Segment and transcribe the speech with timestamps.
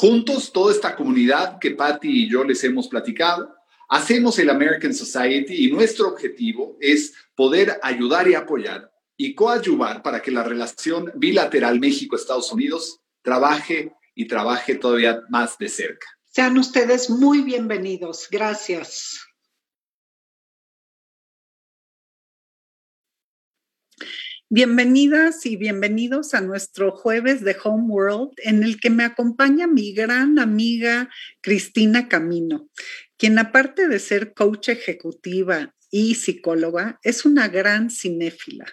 [0.00, 3.52] Juntos, toda esta comunidad que Patty y yo les hemos platicado,
[3.88, 10.22] hacemos el American Society y nuestro objetivo es poder ayudar y apoyar y coadyuvar para
[10.22, 16.06] que la relación bilateral México-Estados Unidos trabaje y trabaje todavía más de cerca.
[16.26, 18.28] Sean ustedes muy bienvenidos.
[18.30, 19.27] Gracias.
[24.50, 29.92] Bienvenidas y bienvenidos a nuestro jueves de Home World en el que me acompaña mi
[29.92, 31.10] gran amiga
[31.42, 32.70] Cristina Camino,
[33.18, 38.66] quien aparte de ser coach ejecutiva y psicóloga, es una gran cinéfila.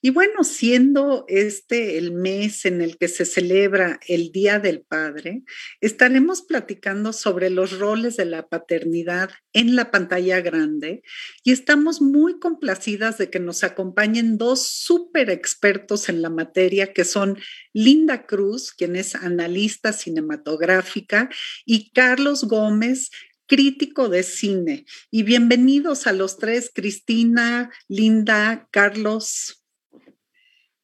[0.00, 5.42] Y bueno, siendo este el mes en el que se celebra el Día del Padre,
[5.80, 11.02] estaremos platicando sobre los roles de la paternidad en la pantalla grande
[11.42, 17.04] y estamos muy complacidas de que nos acompañen dos súper expertos en la materia que
[17.04, 17.38] son
[17.72, 21.28] Linda Cruz, quien es analista cinematográfica,
[21.64, 23.10] y Carlos Gómez,
[23.46, 24.84] crítico de cine.
[25.10, 29.62] Y bienvenidos a los tres, Cristina, Linda, Carlos.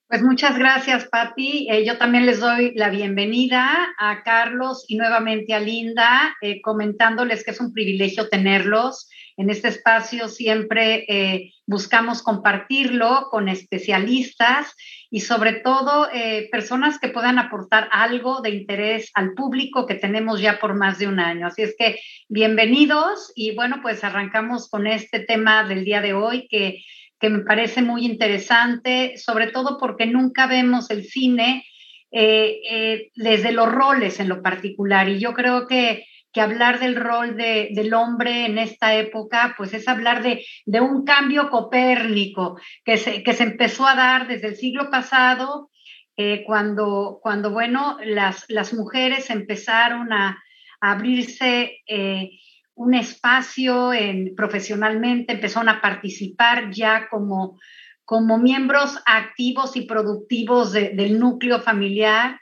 [0.08, 1.69] Pues muchas gracias, Patti.
[1.70, 7.44] Eh, yo también les doy la bienvenida a Carlos y nuevamente a Linda, eh, comentándoles
[7.44, 9.10] que es un privilegio tenerlos.
[9.38, 14.75] En este espacio siempre eh, buscamos compartirlo con especialistas
[15.10, 20.41] y sobre todo eh, personas que puedan aportar algo de interés al público que tenemos
[20.41, 21.47] ya por más de un año.
[21.47, 26.49] Así es que bienvenidos y bueno, pues arrancamos con este tema del día de hoy
[26.49, 26.82] que,
[27.20, 31.65] que me parece muy interesante, sobre todo porque nunca vemos el cine
[32.10, 36.06] eh, desde los roles en lo particular y yo creo que
[36.38, 40.81] que hablar del rol de, del hombre en esta época, pues es hablar de, de
[40.81, 45.69] un cambio copérnico que se, que se, empezó a dar desde el siglo pasado,
[46.16, 50.38] eh, cuando, cuando, bueno, las, las mujeres empezaron a,
[50.81, 52.31] abrirse eh,
[52.76, 57.58] un espacio en, profesionalmente, empezaron a participar ya como,
[58.05, 62.38] como miembros activos y productivos de, del núcleo familiar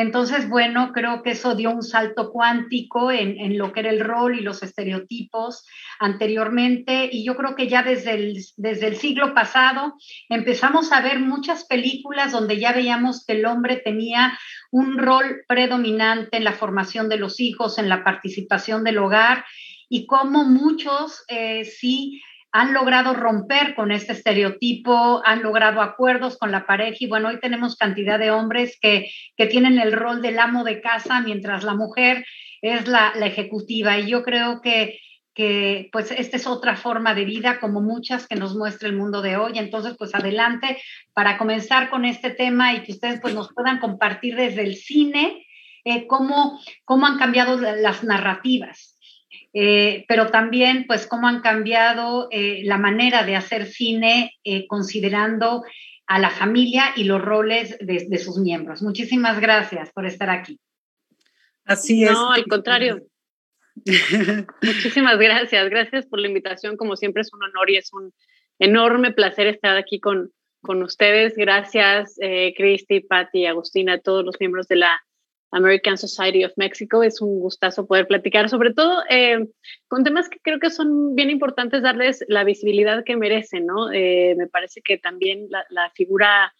[0.00, 4.38] entonces, bueno, creo que eso dio un salto cuántico en, lo que era el rol
[4.38, 5.66] y los estereotipos
[5.98, 7.08] anteriormente.
[7.12, 9.94] Y yo creo que ya desde el, desde el siglo pasado
[10.28, 14.38] empezamos a ver muchas películas donde ya veíamos que el hombre tenía
[14.70, 19.44] un rol predominante en la formación de los hijos, en la participación del hogar
[19.88, 26.50] y cómo muchos eh, sí han logrado romper con este estereotipo, han logrado acuerdos con
[26.50, 30.38] la pareja y bueno, hoy tenemos cantidad de hombres que, que tienen el rol del
[30.38, 32.24] amo de casa mientras la mujer
[32.62, 34.98] es la, ejecutiva y yo creo que,
[35.34, 39.22] que pues esta es otra forma de vida como muchas que nos muestra el mundo
[39.22, 39.52] de hoy.
[39.56, 40.78] Entonces, pues adelante
[41.14, 45.46] para comenzar con este tema y que ustedes pues nos puedan compartir desde el cine
[45.84, 48.89] eh, cómo, cómo han cambiado las narrativas.
[49.52, 54.38] Eh, pero también pues cómo han cambiado eh, la manera de hacer cine
[54.68, 55.64] considerando
[56.06, 58.82] a la familia y los roles de, de, sus miembros.
[58.82, 60.58] Muchísimas gracias por estar aquí.
[61.64, 62.12] Así es.
[62.12, 63.06] No, al contrario.
[64.62, 65.70] Muchísimas gracias.
[65.70, 66.76] Gracias por la invitación.
[66.76, 68.12] Como siempre es un honor y es un
[68.58, 70.32] enorme placer estar aquí con,
[70.62, 71.34] con ustedes.
[71.36, 75.02] Gracias, eh, Cristi, Patti, Agustina, todos los miembros de la
[75.50, 77.02] American Society of Mexico.
[77.02, 79.46] Es un gustazo poder platicar, sobre todo eh,
[79.88, 83.92] con temas que creo que son bien importantes darles la visibilidad que merecen, ¿no?
[83.92, 86.54] Eh, me parece que también la, figura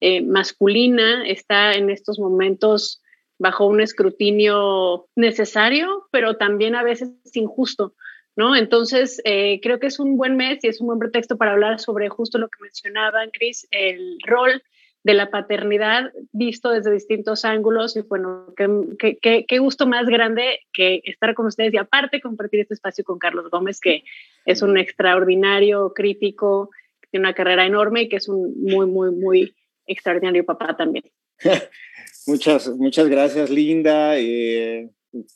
[0.00, 3.02] eh, masculina está en estos momentos
[3.38, 7.94] bajo un escrutinio necesario, pero también a veces injusto,
[8.36, 8.56] ¿no?
[8.56, 12.08] Entonces, creo que es un buen mes y es un buen pretexto para hablar sobre
[12.08, 14.62] justo lo que mencionaban, Cris, el rol
[15.08, 19.16] de la paternidad visto desde distintos ángulos y bueno, qué,
[19.48, 23.48] qué, gusto más grande que estar con ustedes y aparte compartir este espacio con Carlos
[23.50, 24.04] Gómez, que
[24.44, 26.68] es un extraordinario crítico,
[27.10, 29.54] tiene una carrera enorme y que es un muy, muy, muy
[29.86, 31.04] extraordinario papá también.
[32.26, 34.18] Muchas, muchas gracias, Linda.
[34.18, 34.90] Eh,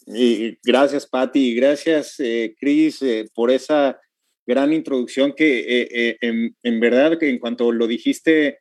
[0.07, 1.49] y gracias, Patti.
[1.49, 3.99] Y gracias, eh, Cris, eh, por esa
[4.47, 8.59] gran introducción que en, verdad, que en cuanto lo dijiste,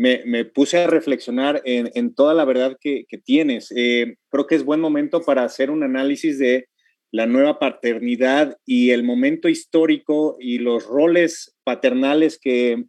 [0.00, 3.68] me, puse a reflexionar en, toda la verdad que, tienes.
[3.68, 6.68] creo que es buen momento para hacer un análisis de
[7.12, 12.84] la nueva paternidad y el momento histórico y los roles paternales que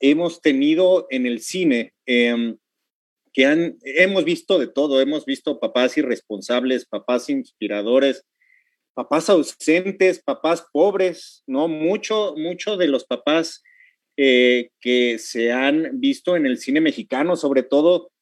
[0.00, 1.94] hemos tenido en el cine.
[2.06, 2.56] Em,
[3.32, 8.26] que han, hemos visto de todo, hemos visto papás irresponsables, papás inspiradores,
[8.94, 11.68] papás ausentes, papás pobres, ¿no?
[11.68, 13.62] Mucho, mucho de los papás
[14.16, 18.12] eh, que se han visto en el cine mexicano, sobre todo,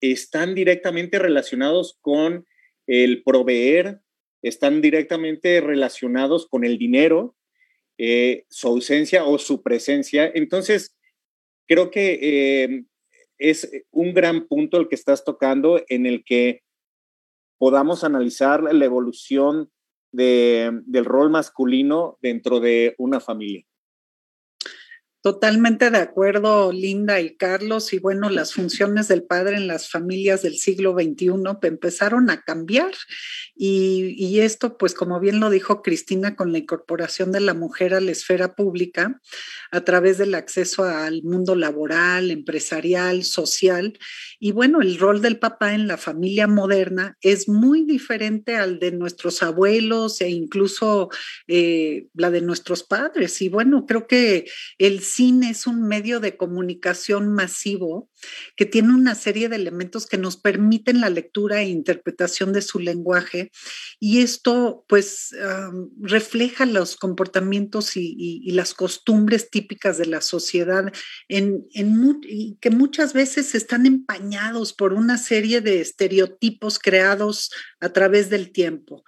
[0.00, 2.46] están directamente relacionados con
[2.86, 4.00] el proveer,
[4.42, 7.36] están directamente relacionados con el dinero,
[7.98, 10.30] eh, su ausencia o su presencia.
[10.32, 10.96] Entonces,
[11.66, 12.84] creo que eh,
[13.38, 16.62] es un gran punto el que estás tocando en el que
[17.58, 19.70] podamos analizar la evolución
[20.10, 23.67] del rol masculino dentro de una familia.
[25.20, 27.92] Totalmente de acuerdo, Linda y Carlos.
[27.92, 31.32] Y bueno, las funciones del padre en las familias del siglo XXI
[31.62, 32.92] empezaron a cambiar.
[33.56, 37.94] Y, y, esto, pues como bien lo dijo Cristina, con la incorporación de la mujer
[37.94, 39.20] a la esfera pública,
[39.72, 43.98] a través del acceso al mundo laboral, empresarial, social.
[44.38, 48.92] Y bueno, el rol del papá en la familia moderna es muy diferente al de
[48.92, 51.08] nuestros abuelos e incluso
[51.48, 53.42] eh, la de nuestros padres.
[53.42, 54.48] Y bueno, creo que
[54.78, 58.10] el cine es un medio de comunicación masivo
[58.56, 62.78] que tiene una serie de elementos que nos permiten la lectura e interpretación de su
[62.78, 63.50] lenguaje
[64.00, 65.34] y esto pues
[66.00, 70.92] refleja los comportamientos y, las costumbres típicas de la sociedad
[71.28, 71.66] en,
[72.22, 77.50] y que muchas veces están empañados por una serie de estereotipos creados
[77.80, 79.04] a través del tiempo.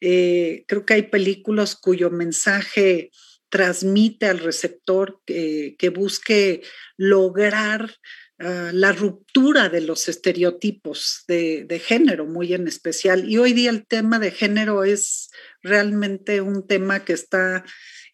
[0.00, 3.10] Eh, creo que hay películas cuyo mensaje
[3.52, 6.62] transmite al receptor que, busque
[6.96, 7.94] lograr
[8.38, 13.28] ah, la ruptura de los estereotipos de, género, muy en especial.
[13.30, 15.30] Y hoy día el tema de género es
[15.62, 17.62] realmente un tema que está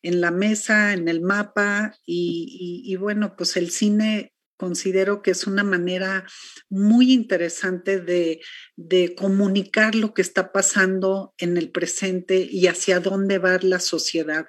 [0.03, 5.65] en la mesa, en el mapa, y bueno, pues el cine considero que es una
[5.65, 6.27] manera
[6.69, 8.41] muy interesante de,
[9.17, 14.49] comunicar lo que está pasando en el presente y hacia dónde va la sociedad.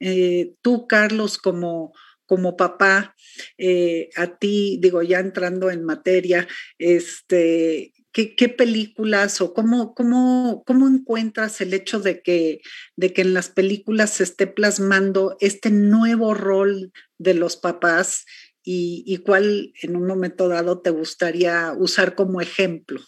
[0.00, 1.92] Eh, tú, Carlos, como,
[2.24, 3.14] como papá,
[3.58, 6.48] eh, a ti, digo, ya entrando en materia,
[6.78, 12.60] este, ¿Qué, películas o cómo, cómo, cómo encuentras el hecho de que,
[12.96, 18.24] de que en las películas se esté plasmando este nuevo rol de los papás
[18.64, 23.00] y, cuál en un momento dado te gustaría usar como ejemplo.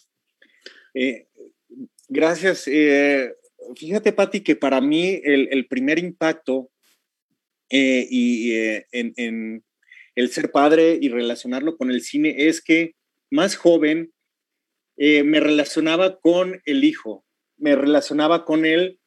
[0.93, 1.27] Eh,
[2.07, 2.67] gracias.
[2.67, 3.33] Eh,
[3.75, 6.71] fíjate, Patti, que para mí el, primer impacto
[7.69, 8.53] eh, y,
[8.91, 9.63] en, en,
[10.15, 12.95] el ser padre y relacionarlo con el cine es que
[13.29, 14.11] más joven
[14.97, 17.25] me relacionaba con el hijo,
[17.57, 18.99] me relacionaba con él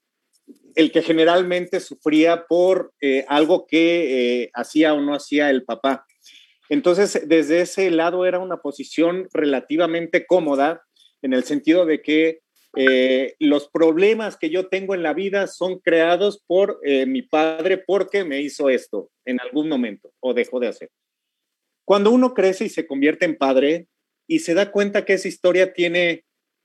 [0.75, 2.95] el que generalmente sufría por
[3.29, 6.07] algo que hacía o no hacía el papá.
[6.75, 10.83] Entonces, desde ese lado era una posición relativamente cómoda
[11.23, 12.41] en el sentido de que
[12.77, 17.79] eh, los problemas que yo tengo en la vida son creados por eh, mi padre
[17.79, 20.91] porque me hizo esto en algún momento o dejó de hacer.
[21.87, 23.87] Cuando uno crece y se convierte en padre
[24.27, 26.25] y se da cuenta que esa historia tiene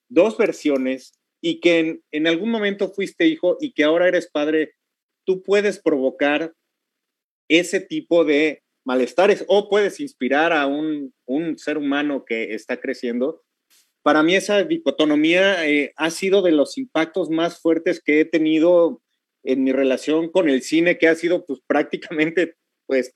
[0.09, 4.73] dos versiones y que en, en algún momento fuiste hijo y que ahora eres padre,
[5.23, 6.55] tú puedes provocar
[7.47, 13.43] ese tipo de malestares o puedes inspirar a un, un ser humano que está creciendo
[14.01, 19.01] para mí esa dicotomía eh, ha sido de los impactos más fuertes que he tenido
[19.43, 22.55] en mi relación con el cine, que ha sido pues prácticamente,
[22.87, 23.13] pues,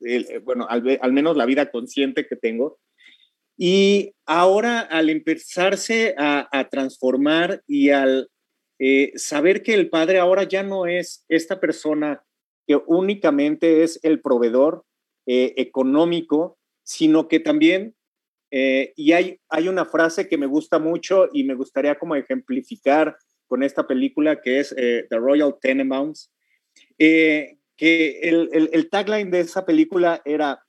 [0.00, 2.78] eh, bueno, al, menos la vida consciente que tengo.
[3.56, 8.30] Y ahora al empezarse a, transformar y al
[8.78, 12.24] eh, saber que el padre ahora ya no es esta persona
[12.66, 14.84] que únicamente es el proveedor
[15.32, 17.94] económico, sino que también
[18.50, 23.16] eh, y hay, hay una frase que me gusta mucho y me gustaría como ejemplificar
[23.46, 26.32] con esta película que es eh, The Royal Tenenbaums,
[26.98, 30.62] eh, que el, el, tagline de esa película era,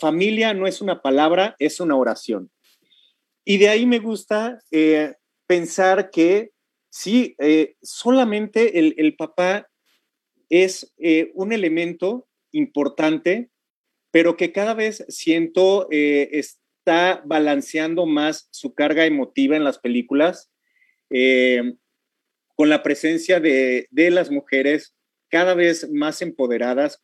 [0.00, 2.50] familia no es una palabra, es una oración.
[3.44, 4.60] Y de ahí me gusta
[5.46, 6.50] pensar que
[6.90, 7.36] sí,
[7.80, 9.68] solamente el, el, papá
[10.48, 10.92] es
[11.34, 13.50] un elemento importante
[14.10, 20.50] pero que cada vez siento eh, está balanceando más su carga emotiva en las películas,
[21.10, 21.74] eh,
[22.56, 24.94] con la presencia de, las mujeres
[25.28, 27.02] cada vez más empoderadas,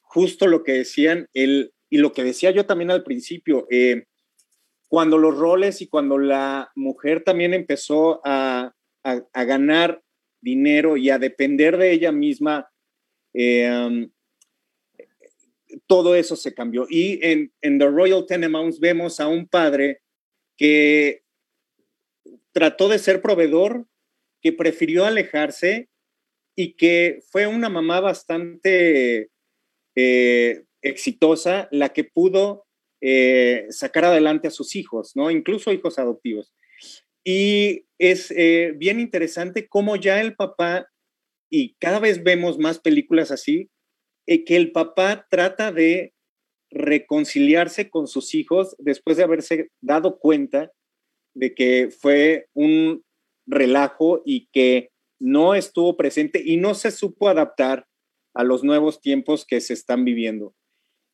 [0.00, 4.04] justo lo que decían él y lo que decía yo también al principio, eh,
[4.88, 8.72] cuando los roles y cuando la mujer también empezó a,
[9.04, 10.02] a ganar
[10.40, 12.68] dinero y a depender de ella misma,
[15.86, 16.86] todo eso se cambió.
[16.88, 20.00] Y en, The Royal Tenenbaums vemos a un padre
[20.56, 21.22] que
[22.52, 23.86] trató de ser proveedor,
[24.40, 25.88] que prefirió alejarse
[26.54, 29.30] y que fue una mamá bastante
[29.94, 32.66] eh, exitosa, la que pudo
[33.02, 35.30] eh, sacar adelante a sus hijos, ¿no?
[35.30, 36.54] Incluso hijos adoptivos.
[37.24, 40.88] Y es eh, bien interesante cómo ya el papá,
[41.50, 43.68] y cada vez vemos más películas así,
[44.26, 46.12] eh, que el papá trata de
[46.70, 50.72] reconciliarse con sus hijos después de haberse dado cuenta
[51.34, 53.04] de que fue un
[53.46, 54.90] relajo y que
[55.20, 57.86] no estuvo presente y no se supo adaptar
[58.34, 60.54] a los nuevos tiempos que se están viviendo.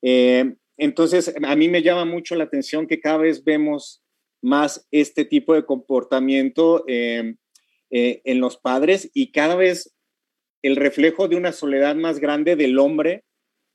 [0.03, 4.03] Eh, entonces, a mí me llama mucho la atención que cada vez vemos
[4.43, 7.37] más este tipo de comportamiento eh,
[7.91, 9.95] en los padres y cada vez
[10.63, 13.25] el reflejo de una soledad más grande del hombre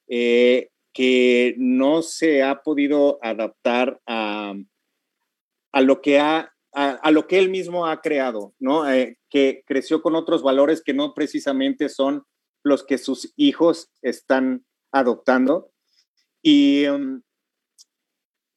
[0.07, 4.55] eh, que no se ha podido adaptar a,
[5.71, 8.87] a lo que ha a, lo que él mismo ha creado, ¿no?
[8.87, 12.23] Eh, que creció con otros valores que no precisamente son
[12.63, 15.71] los que sus hijos están adoptando
[16.43, 17.23] y, um,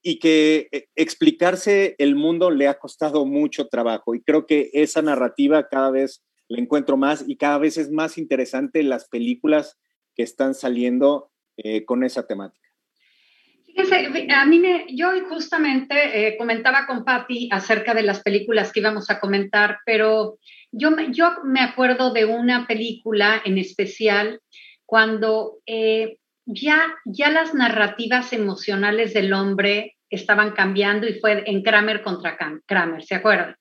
[0.02, 5.00] y que eh, explicarse el mundo le ha costado mucho trabajo y creo que esa
[5.00, 9.78] narrativa cada vez le encuentro más y cada vez es más interesante las películas
[10.16, 12.68] que están saliendo eh, con esa temática.
[13.64, 15.94] Fíjense, a mí me, yo justamente
[16.26, 20.38] eh, comentaba con Patti acerca de las películas que íbamos a comentar, pero
[20.72, 24.40] yo, yo me acuerdo de una película en especial
[24.84, 32.02] cuando eh, ya, ya las narrativas emocionales del hombre estaban cambiando y fue en Kramer
[32.02, 33.54] contra Kramer, ¿se acuerdan?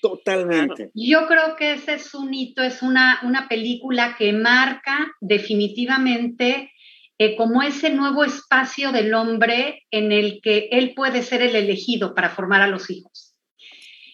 [0.00, 0.90] Totalmente.
[0.94, 6.72] Yo creo que ese es un hito, es una, una película que marca definitivamente
[7.18, 12.14] eh, como ese nuevo espacio del hombre en el que él puede ser el elegido
[12.14, 13.34] para formar a los hijos.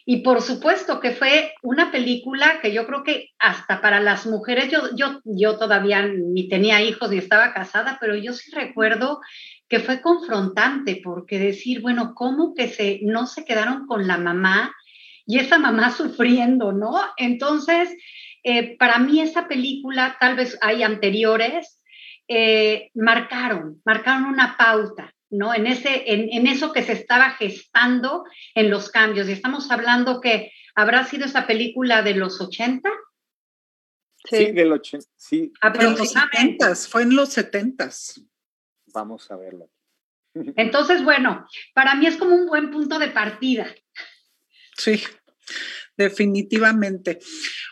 [0.04, 4.70] Y por supuesto que fue una película que yo creo que hasta para las mujeres,
[4.70, 9.20] yo, yo, yo todavía ni tenía hijos ni estaba casada, pero yo sí recuerdo
[9.68, 14.74] que fue confrontante porque decir, bueno, ¿cómo que se, no se quedaron con la mamá
[15.32, 17.00] y esa mamá sufriendo, ¿no?
[17.16, 17.88] Entonces,
[18.42, 21.80] eh, para mí esa película, tal vez hay anteriores,
[22.28, 25.54] eh, marcaron, marcaron una pauta, ¿no?
[25.54, 28.24] En, ese, en, eso que se estaba gestando
[28.54, 29.26] en los cambios.
[29.26, 32.90] Y estamos hablando que habrá sido esa película de los 80.
[34.28, 35.50] Sí, del 80, sí.
[36.90, 37.88] fue en los 70.
[38.92, 39.70] Vamos a verlo.
[40.34, 43.74] Entonces, bueno, para mí es como un buen punto de partida.
[44.76, 45.02] Sí,
[45.96, 47.18] definitivamente.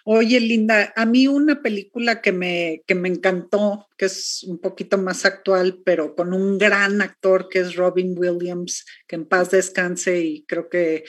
[0.05, 4.99] Oye, Linda, a mí una película que me, que me encantó, que es un poquito
[4.99, 10.21] más actual, pero con un gran actor que es Robin Williams, que en paz descanse
[10.21, 11.05] y creo que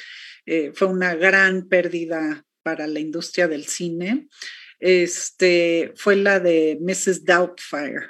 [0.46, 4.28] eh, fue una gran pérdida para la industria del cine,
[4.80, 7.24] este, fue la de Mrs.
[7.24, 8.10] Doubtfire.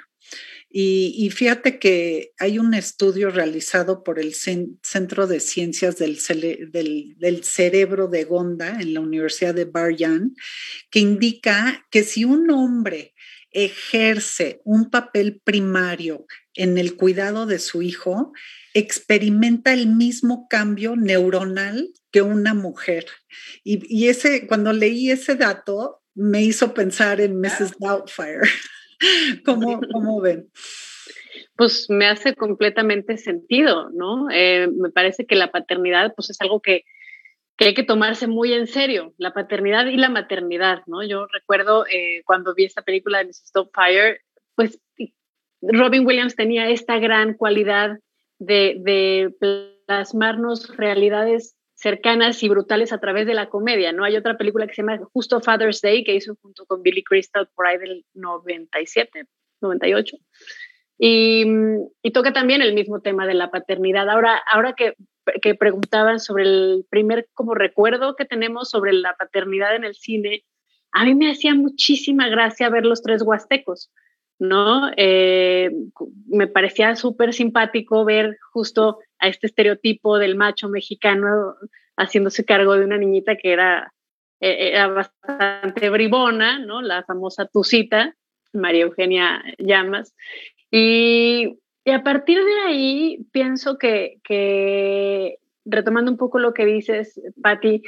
[0.74, 6.18] Y, fíjate que hay un estudio realizado por el Centro de Ciencias del,
[6.72, 10.34] del, Cerebro de Gonda en la Universidad de Baryan,
[10.90, 13.12] que indica que si un hombre
[13.50, 16.24] ejerce un papel primario
[16.54, 18.32] en el cuidado de su hijo,
[18.72, 23.04] experimenta el mismo cambio neuronal que una mujer.
[23.62, 27.78] Y, ese, cuando leí ese dato, me hizo pensar en Mrs.
[27.78, 28.40] Doubtfire.
[29.44, 30.48] ¿Cómo, ¿Cómo, ven?
[31.56, 34.30] Pues me hace completamente sentido, ¿no?
[34.30, 36.84] Eh, me parece que la paternidad, pues es algo que,
[37.56, 41.02] que, hay que tomarse muy en serio, la paternidad y la maternidad, ¿no?
[41.02, 43.52] Yo recuerdo eh, cuando vi esta película de Mrs.
[43.52, 44.20] Doubtfire,
[44.54, 44.78] pues
[45.60, 47.98] Robin Williams tenía esta gran cualidad
[48.38, 49.34] de, de
[49.86, 54.04] plasmarnos realidades cercanas y brutales a través de la comedia, ¿no?
[54.04, 57.48] Hay otra película que se llama Justo Father's Day que hizo junto con Billy Crystal
[57.56, 59.24] por ahí del 97,
[59.60, 60.16] 98.
[60.96, 61.44] Y,
[62.02, 64.08] y toca también el mismo tema de la paternidad.
[64.08, 64.94] Ahora, ahora que,
[65.40, 70.44] que preguntaban sobre el primer como recuerdo que tenemos sobre la paternidad en el cine,
[70.92, 73.90] a mí me hacía muchísima gracia ver los tres huastecos,
[74.42, 74.90] ¿no?
[74.96, 75.70] Eh,
[76.26, 81.54] me parecía súper simpático ver justo a este estereotipo del macho mexicano
[81.96, 83.94] haciéndose cargo de una niñita que era,
[84.40, 86.82] e, era bastante bribona, ¿no?
[86.82, 88.16] La famosa Tucita,
[88.52, 90.12] María Eugenia Llamas.
[90.72, 97.20] Y, y a partir de ahí pienso que, que, retomando un poco lo que dices,
[97.40, 97.82] Patti,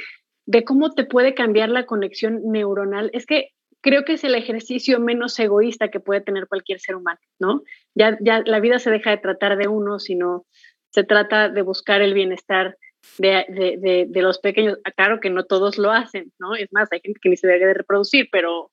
[0.45, 3.49] de cómo te puede cambiar la conexión neuronal, es que
[3.85, 7.61] creo que es el ejercicio menos egoísta que puede tener cualquier ser humano, ¿no?
[7.93, 10.47] Ya, la vida se deja de tratar de uno, sino
[10.89, 12.79] se trata de buscar el bienestar
[13.19, 14.79] de, los pequeños.
[14.85, 16.55] Ah, claro que no todos lo hacen, ¿no?
[16.55, 18.71] Es más, hay gente que ni se debe de reproducir, pero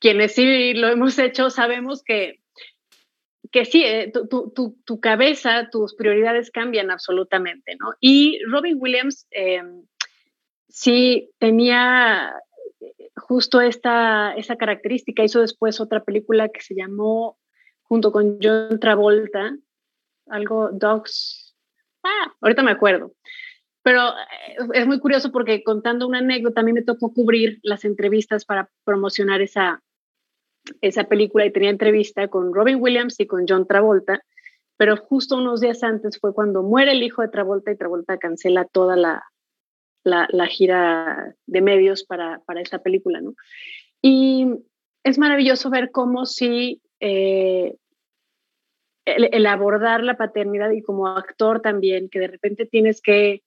[0.00, 2.40] quienes sí lo hemos hecho sabemos que,
[3.52, 7.94] que sí, eh, tu, cabeza, tus prioridades cambian absolutamente, ¿no?
[8.00, 9.62] Y Robin Williams eh,
[10.68, 12.34] sí tenía
[13.20, 15.22] justo esta, esa característica.
[15.22, 17.38] Hizo después otra película que se llamó,
[17.82, 19.56] junto con John Travolta,
[20.26, 21.54] algo Dogs.
[22.02, 23.12] Ah, ahorita me acuerdo.
[23.82, 27.84] Pero eh, es muy curioso porque contando una anécdota, a mí me tocó cubrir las
[27.84, 29.82] entrevistas para promocionar esa,
[30.80, 34.22] esa película y tenía entrevista con Robin Williams y con John Travolta,
[34.76, 38.64] pero justo unos días antes fue cuando muere el hijo de Travolta y Travolta cancela
[38.64, 39.24] toda la,
[40.04, 43.34] la, gira de medios para, para esta película, ¿no?
[44.02, 44.46] Y
[45.04, 47.74] es maravilloso ver cómo si eh,
[49.04, 53.42] el, abordar la paternidad y como actor también, que de repente tienes que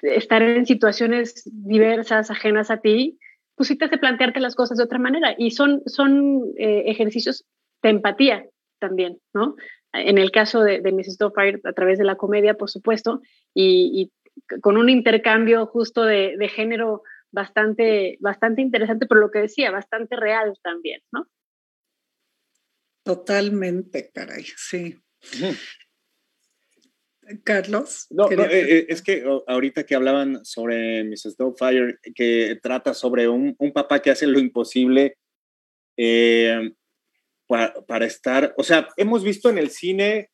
[0.00, 3.18] estar en situaciones diversas, ajenas a ti,
[3.54, 5.34] pues sí te hace plantearte las cosas de otra manera.
[5.36, 7.44] Y son, son eh, ejercicios
[7.82, 8.46] de empatía
[8.80, 9.54] también, ¿no?
[9.92, 11.18] En el caso de, de Mrs.
[11.18, 13.20] Doubtfire, a través de la comedia, por supuesto,
[13.54, 14.10] y
[14.60, 20.16] con un intercambio justo de, de, género bastante, bastante interesante, pero lo que decía, bastante
[20.16, 21.26] real también, ¿no?
[23.02, 25.02] Totalmente, caray, sí.
[27.44, 28.06] Carlos.
[28.10, 31.36] No, no eh, eh, es que ahorita que hablaban sobre Mrs.
[31.36, 35.16] Doubtfire, que trata sobre un, un papá que hace lo imposible
[35.96, 36.72] eh,
[37.46, 40.30] para, para, estar, o sea, hemos visto en el cine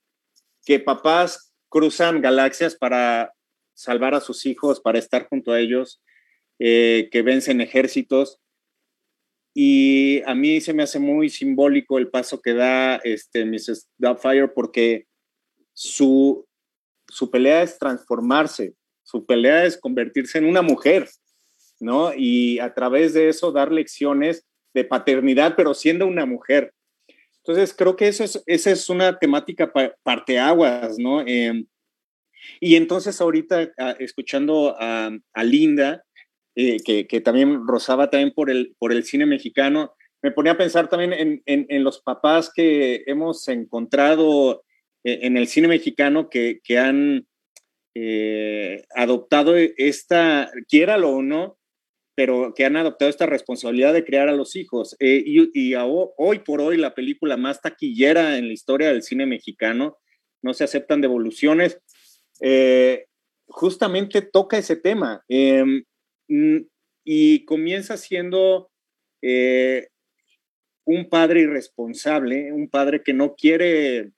[0.65, 3.33] que papás cruzan galaxias para
[3.79, 6.03] salvar a sus hijos, para estar junto a ellos,
[6.59, 8.41] eh, que vencen ejércitos.
[9.55, 13.89] Y a mí se me hace muy simbólico el paso que da este, Mrs.
[13.97, 15.07] Doubtfire porque
[15.75, 16.45] su,
[17.07, 21.09] su pelea es transformarse, su pelea es convertirse en una mujer,
[21.79, 22.13] ¿no?
[22.17, 26.75] Y a través de eso dar lecciones de paternidad, pero siendo una mujer.
[27.45, 31.21] Entonces, creo que eso es, esa es una temática parteaguas, ¿no?
[31.25, 31.65] Eh,
[32.61, 35.11] y entonces ahorita ah, escuchando a,
[35.43, 36.05] Linda,
[36.55, 40.89] eh, que, también rozaba también por el, por el cine mexicano, me ponía a pensar
[40.89, 44.65] también en, en, los papás que hemos encontrado
[45.05, 47.29] eh, en el cine mexicano que, que han
[47.95, 51.59] eh, adoptado esta, quiéralo o no,
[52.17, 54.97] pero que han adoptado esta responsabilidad de crear a los hijos.
[54.99, 59.99] y, y hoy por hoy la película más taquillera en la historia del cine mexicano,
[60.43, 61.81] no se aceptan devoluciones,
[62.41, 63.07] eh,
[63.47, 65.85] justamente toca ese tema em,
[67.05, 68.71] y comienza siendo
[69.23, 69.89] eh,
[70.85, 74.13] un padre irresponsable, un padre que no quiere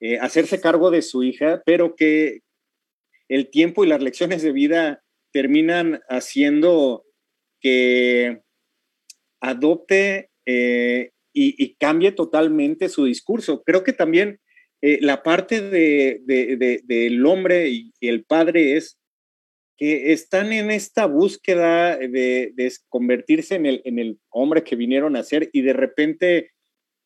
[0.00, 2.40] eh, hacerse cargo de su hija, pero que
[3.28, 7.04] el tiempo y las lecciones de vida terminan haciendo
[7.60, 8.42] que
[9.40, 13.62] adopte eh, y, cambie totalmente su discurso.
[13.62, 14.40] Creo que también
[14.82, 18.98] la parte del hombre y el padre es
[19.82, 25.62] que están en esta búsqueda de, convertirse en el, hombre que vinieron a ser y
[25.62, 26.52] de repente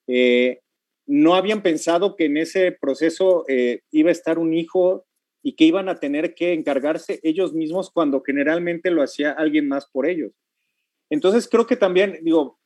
[0.06, 0.60] eh,
[1.06, 5.06] no habían pensado que en ese proceso eh, iba a estar un hijo
[5.42, 9.86] y que iban a tener que encargarse ellos mismos cuando generalmente lo hacía alguien más
[9.86, 10.32] por ellos.
[11.08, 12.58] Entonces creo que también, digo,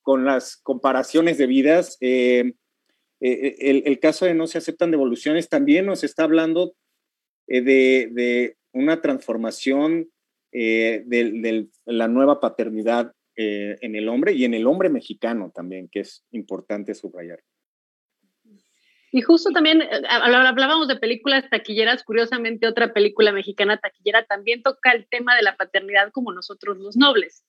[0.00, 2.54] con las comparaciones de vidas, eh,
[3.22, 6.74] el, el, caso de no se aceptan devoluciones también nos está hablando
[7.46, 10.10] de, una transformación
[10.52, 15.88] eh, de, la nueva paternidad eh, en el hombre y en el hombre mexicano también,
[15.88, 17.40] que es importante subrayar.
[19.14, 24.92] Y justo también, eh, hablábamos de películas taquilleras, curiosamente otra película mexicana taquillera también toca
[24.92, 27.44] el tema de la paternidad como nosotros los nobles,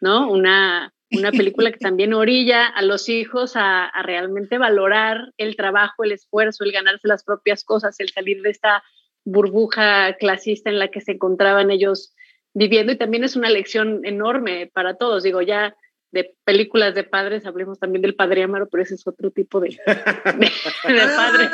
[0.00, 0.30] ¿no?
[0.30, 6.04] Una, una película que también orilla a los hijos a, a, realmente valorar el trabajo,
[6.04, 8.82] el esfuerzo, el ganarse las propias cosas, el salir de esta
[9.24, 12.14] burbuja clasista en la que se encontraban ellos
[12.54, 15.22] viviendo y también es una lección enorme para todos.
[15.22, 15.76] Digo, ya
[16.10, 19.78] de películas de padres, hablemos también del padre Amaro, pero ese es otro tipo de,
[20.82, 21.50] padre.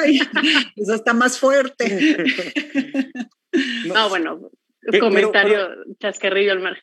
[0.77, 2.17] eso está más fuerte.
[3.87, 4.51] no, bueno,
[5.01, 6.79] comentario chascarrillo al mar.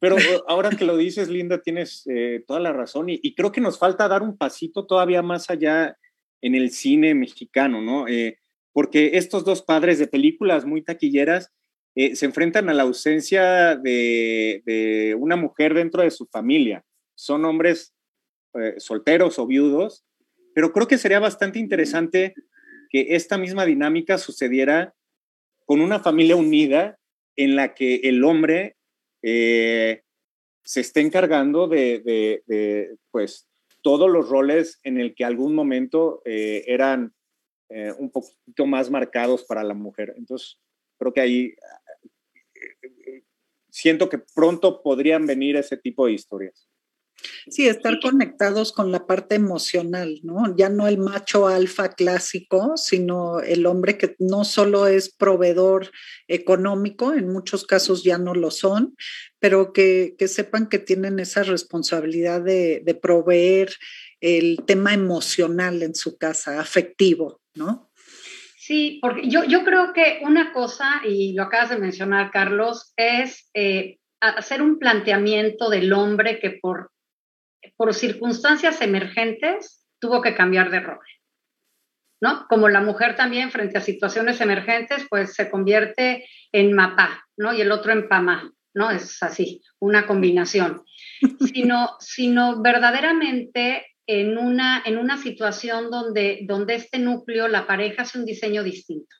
[0.00, 0.16] Pero
[0.48, 3.78] ahora que lo dices, Linda, tienes eh, toda la razón y, y, creo que nos
[3.78, 5.96] falta dar un pasito todavía más allá
[6.40, 8.06] en el cine mexicano, ¿no?
[8.08, 8.38] Eh,
[8.72, 11.52] porque estos dos padres de películas muy taquilleras
[11.94, 16.84] eh, se enfrentan a la ausencia de, una mujer dentro de su familia.
[17.14, 17.94] Son hombres
[18.78, 20.04] solteros o viudos,
[20.54, 22.34] pero creo que sería bastante interesante
[22.88, 24.94] que esta misma dinámica sucediera
[25.64, 26.98] con una familia unida
[27.36, 28.73] en la que el hombre
[29.24, 30.02] eh,
[30.62, 33.48] se esté encargando de, pues,
[33.82, 37.14] todos los roles en el que algún momento eran
[37.70, 40.14] eh, un poquito más marcados para la mujer.
[40.16, 40.60] Entonces,
[40.98, 41.54] creo que ahí
[42.54, 43.22] eh,
[43.70, 46.68] siento que pronto podrían venir ese tipo de historias.
[47.48, 50.54] Sí, estar conectados con la parte emocional, ¿no?
[50.56, 55.90] Ya no el macho alfa clásico, sino el hombre que no solo es proveedor
[56.28, 58.96] económico, en muchos casos ya no lo son,
[59.38, 63.74] pero que, sepan que tienen esa responsabilidad de, de proveer
[64.20, 67.90] el tema emocional en su casa, afectivo, ¿no?
[68.66, 73.50] Sí, porque yo, yo creo que una cosa, y lo acabas de mencionar, Carlos, es
[73.52, 76.90] eh, hacer un planteamiento del hombre que por,
[77.76, 81.04] por circunstancias emergentes tuvo que cambiar de rol.
[82.24, 82.46] ¿no?
[82.48, 87.52] Como la mujer también frente a situaciones emergentes, pues se convierte en mapá, ¿no?
[87.52, 88.90] Y el otro en pamá, ¿no?
[88.90, 90.82] Es así, una combinación.
[91.52, 98.18] Sino, sino verdaderamente en una, en una situación donde, donde este núcleo, la pareja, hace
[98.18, 99.14] un diseño distinto.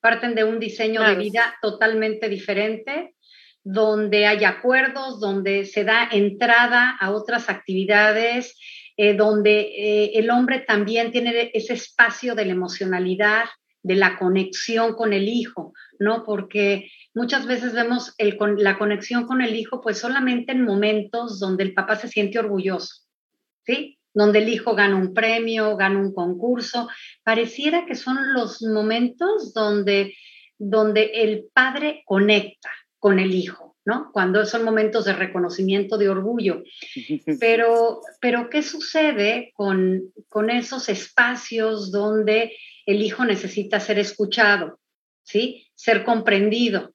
[0.00, 3.14] Parten de un diseño de vida totalmente diferente,
[3.64, 8.58] donde hay acuerdos, donde se da entrada a otras actividades,
[8.96, 13.44] eh, donde eh, el hombre también tiene ese espacio de la emocionalidad,
[13.82, 16.22] de la conexión con el hijo, ¿no?
[16.24, 21.74] Porque muchas veces vemos la conexión con el hijo pues solamente en momentos donde el
[21.74, 23.02] papá se siente orgulloso
[23.64, 23.98] ¿sí?
[24.14, 26.88] Donde el hijo gana un premio, gana un concurso.
[27.22, 30.14] Pareciera que son los momentos donde,
[30.58, 32.70] donde el padre conecta
[33.02, 34.12] con el hijo, ¿no?
[34.12, 36.62] Cuando son momentos de reconocimiento, de orgullo.
[37.40, 44.78] Pero, pero ¿qué sucede con, con esos espacios donde el hijo necesita ser escuchado,
[45.24, 45.66] ¿sí?
[45.74, 46.94] Ser comprendido,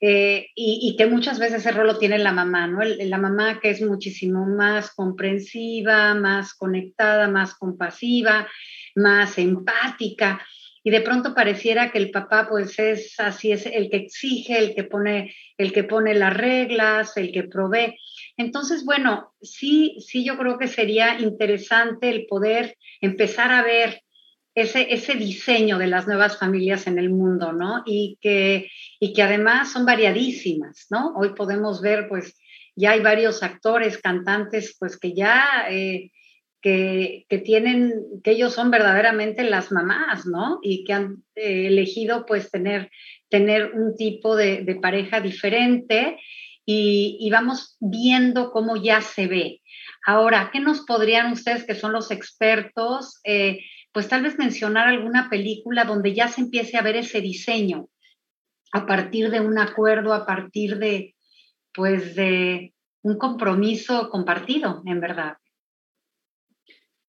[0.00, 2.80] eh, y, que muchas veces ese rol lo tiene la mamá, ¿no?
[2.82, 8.48] la mamá que es muchísimo más comprensiva, más conectada, más compasiva,
[8.94, 10.46] más empática.
[10.86, 14.72] Y de pronto pareciera que el papá pues es así, es el que exige, el
[14.72, 17.98] que pone, el que pone las reglas, el que provee.
[18.36, 24.00] Entonces, bueno, sí, sí yo creo que sería interesante el poder empezar a ver
[24.54, 27.82] ese, ese diseño de las nuevas familias en el mundo, ¿no?
[27.84, 28.70] Y que,
[29.00, 31.14] y que además son variadísimas, ¿no?
[31.16, 32.38] Hoy podemos ver, pues,
[32.76, 35.66] ya hay varios actores, cantantes, pues, que ya...
[35.68, 36.12] Eh,
[37.28, 40.58] que, tienen, que ellos son verdaderamente las mamás, ¿no?
[40.62, 42.90] Y que han eh, elegido pues tener,
[43.28, 46.18] tener un tipo de, de, pareja diferente
[46.64, 49.62] y, vamos viendo cómo ya se ve.
[50.04, 53.60] Ahora, ¿qué nos podrían ustedes, que son los expertos, eh,
[53.92, 57.88] pues tal vez mencionar alguna película donde ya se empiece a ver ese diseño
[58.72, 61.14] a partir de un acuerdo, a partir de,
[61.72, 65.36] pues, de un compromiso compartido, en verdad?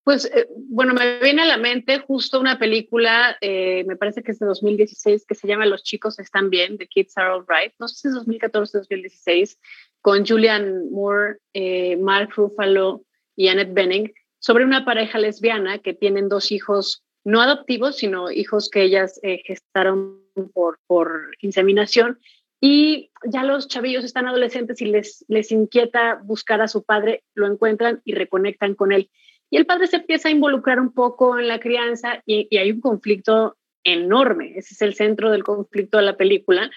[0.07, 4.31] Pues eh, bueno, me viene a la mente justo una película, eh, me parece que
[4.31, 7.73] es de 2016, que se llama Los chicos están bien, The Kids Are All Right.
[7.77, 9.59] No sé si es 2014 o 2016,
[9.99, 13.03] con Julian Moore, eh, Mark Ruffalo
[13.35, 18.69] y Annette Bening, sobre una pareja lesbiana que tienen dos hijos no adoptivos, sino hijos
[18.69, 20.21] que ellas gestaron
[20.53, 22.17] por, por inseminación.
[22.61, 27.45] Y ya los chavillos están adolescentes y les, les inquieta buscar a su padre, lo
[27.45, 29.09] encuentran y reconectan con él
[29.49, 32.81] y el padre se empieza a involucrar un poco en la crianza y, hay un
[32.81, 34.53] conflicto enorme.
[34.57, 36.69] Ese es el centro del conflicto de la película,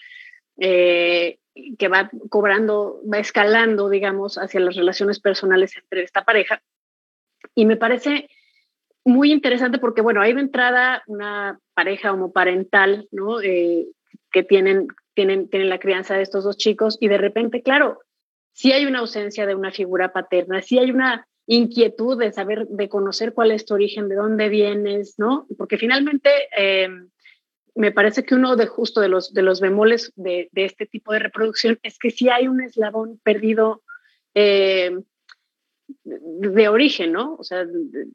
[0.58, 1.38] eh,
[1.78, 6.62] que va cobrando, va escalando, digamos, hacia las relaciones personales entre esta pareja.
[7.54, 8.28] Y me parece
[9.04, 13.40] muy interesante porque, bueno, hay de entrada una pareja homoparental, ¿no?
[13.40, 13.86] Eh,
[14.30, 18.00] que tienen, tienen, tienen la crianza de estos dos chicos y de repente, claro,
[18.52, 22.88] si hay una ausencia de una figura paterna, si hay una inquietud de saber, de
[22.88, 25.48] conocer cuál es tu origen, de dónde vienes, ¿no?
[25.58, 26.88] Porque finalmente eh,
[27.74, 31.18] me parece que uno de justo de los, de los bemoles de, este tipo de
[31.18, 33.82] reproducción es que si hay un eslabón perdido
[34.32, 34.96] eh,
[36.04, 37.34] de origen, ¿no?
[37.34, 37.66] O sea,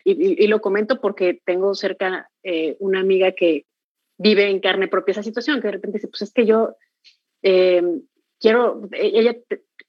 [0.05, 3.65] y, lo comento porque tengo cerca eh, una amiga que
[4.17, 6.77] vive en carne propia esa situación, que de repente dice, pues es que yo
[8.39, 9.35] quiero, ella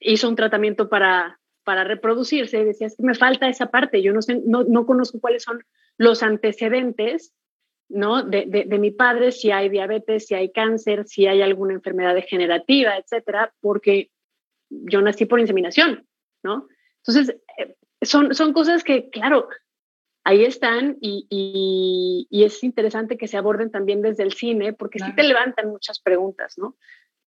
[0.01, 4.21] hizo un tratamiento para para reproducirse, decía, es que me falta esa parte, yo no,
[4.21, 5.65] sé, no, no conozco cuáles son
[5.97, 7.33] los antecedentes
[7.89, 8.23] ¿no?
[8.23, 12.97] De, de, mi padre, si hay diabetes, si hay cáncer, si hay alguna enfermedad degenerativa,
[12.97, 14.11] etcétera, porque
[14.69, 16.05] yo nací por inseminación,
[16.43, 16.67] ¿no?
[17.05, 19.47] Entonces, eh, son, son cosas que, claro,
[20.25, 25.15] ahí están y, y, es interesante que se aborden también desde el cine, porque sí
[25.15, 26.75] te levantan muchas preguntas, ¿no?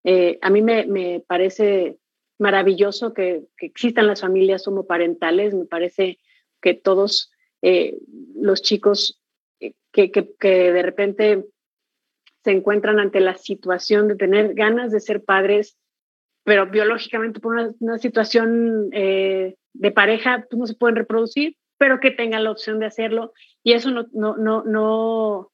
[0.05, 1.99] Eh, a mí me, me parece
[2.41, 5.55] maravilloso que, existan las familias homoparentales.
[5.55, 6.19] Me parece
[6.61, 7.31] que todos
[7.63, 7.99] eh,
[8.35, 9.21] los chicos
[9.61, 11.45] eh, que, de repente
[12.43, 15.77] se encuentran ante la situación de tener ganas de ser padres,
[16.43, 22.11] pero biológicamente por una, situación eh, de pareja pues no se pueden reproducir, pero que
[22.11, 23.35] tengan la opción de hacerlo.
[23.63, 25.53] Y eso no, no, no, no,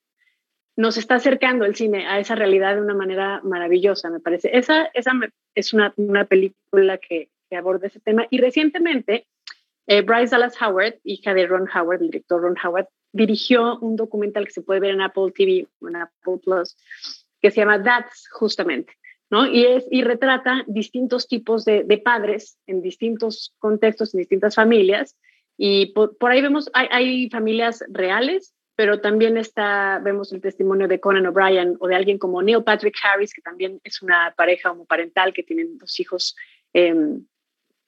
[0.76, 4.50] nos está acercando el cine a esa realidad de una manera maravillosa, me parece.
[4.56, 4.90] Esa,
[5.54, 8.26] es una, película que, aborda ese tema.
[8.28, 9.26] Y recientemente,
[9.86, 14.44] eh, Bryce Dallas Howard, hija de Ron Howard, el director Ron Howard, dirigió un documental
[14.44, 16.76] que se puede ver en Apple TV en Apple Plus,
[17.40, 18.92] que se llama That's, justamente.
[19.30, 19.46] ¿no?
[19.46, 25.16] Y, es, y retrata distintos tipos de, padres en distintos contextos, en distintas familias.
[25.56, 31.26] Y por, ahí vemos, hay familias reales pero también está, vemos el testimonio de Conan
[31.26, 35.42] O'Brien o de alguien como Neil Patrick Harris, que también es una pareja homoparental que
[35.42, 36.36] tienen dos hijos
[36.74, 37.24] em,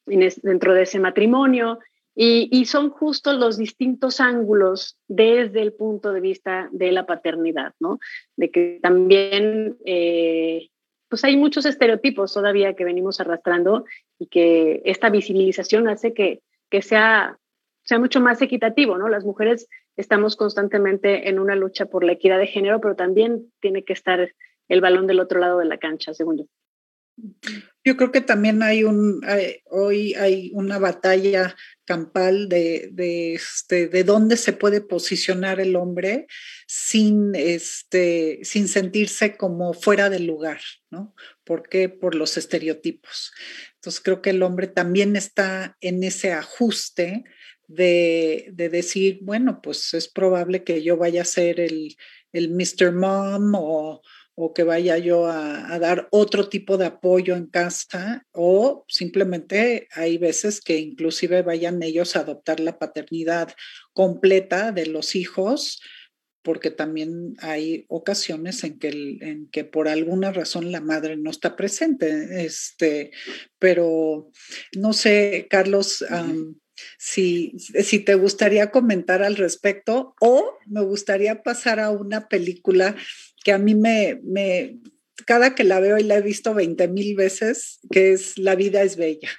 [0.07, 1.79] dentro de ese matrimonio.
[2.21, 7.99] Y, son justo los distintos ángulos desde el punto de vista de la paternidad, ¿no?
[8.35, 10.69] De que también, eh,
[11.07, 13.85] pues hay muchos estereotipos todavía que venimos arrastrando
[14.17, 17.39] y que esta visibilización hace que, que sea,
[17.83, 19.07] sea mucho más equitativo, ¿no?
[19.07, 23.83] Las mujeres estamos constantemente en una lucha por la equidad de género, pero también tiene
[23.83, 24.33] que estar
[24.69, 26.45] el balón del otro lado de la cancha, según yo.
[27.83, 29.19] Yo creo que también hay un,
[29.65, 36.27] hoy hay una batalla campal de, de, este, de dónde se puede posicionar el hombre
[36.65, 41.13] sin, este, sin sentirse como fuera del lugar, ¿no?
[41.43, 41.89] ¿Por qué?
[41.89, 43.33] Por los estereotipos.
[43.75, 47.25] Entonces creo que el hombre también está en ese ajuste
[47.69, 51.95] de, decir, bueno, pues es probable que yo vaya a ser el,
[52.33, 52.91] el Mr.
[52.91, 54.01] Mom o,
[54.55, 60.61] que vaya yo a, dar otro tipo de apoyo en casa o simplemente hay veces
[60.61, 63.53] que inclusive vayan ellos a adoptar la paternidad
[63.93, 65.81] completa de los hijos
[66.41, 68.87] porque también hay ocasiones en que,
[69.19, 72.45] en que por alguna razón la madre no está presente.
[72.45, 73.11] Este,
[73.59, 74.31] pero
[74.77, 76.03] no sé, Carlos,
[76.97, 82.95] si, si te gustaría comentar al respecto o me gustaría pasar a una película
[83.43, 84.77] que a mí me, me
[85.25, 88.81] cada que la veo y la he visto 20 mil veces, que es La vida
[88.83, 89.29] es bella,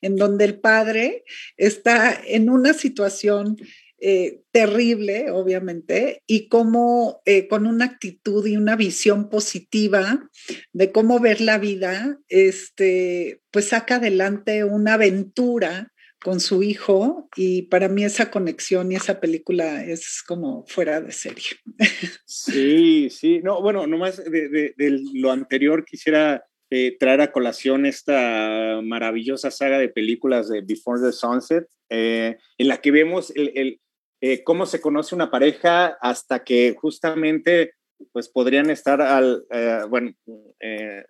[0.00, 1.24] en donde el padre
[1.56, 3.56] está en una situación
[4.02, 10.30] eh, terrible, obviamente, y cómo eh, con una actitud y una visión positiva
[10.72, 15.92] de cómo ver la vida, este, pues saca adelante una aventura
[16.22, 21.12] con su hijo y para mí esa conexión y esa película es como fuera de
[21.12, 21.44] serie.
[22.26, 28.80] Sí, sí, no, bueno, nomás de, de, lo anterior quisiera eh, traer a colación esta
[28.82, 33.80] maravillosa saga de películas de Before the Sunset, en la que vemos el,
[34.22, 37.74] eh, cómo se conoce una pareja hasta que justamente
[38.12, 40.14] pues podrían estar al, eh, bueno,
[40.60, 41.04] eh,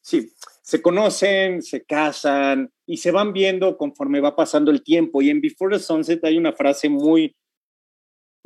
[0.00, 0.32] sí,
[0.68, 5.22] se conocen, se casan y se van viendo conforme va pasando el tiempo.
[5.22, 7.34] Y en Before the Sunset hay una frase muy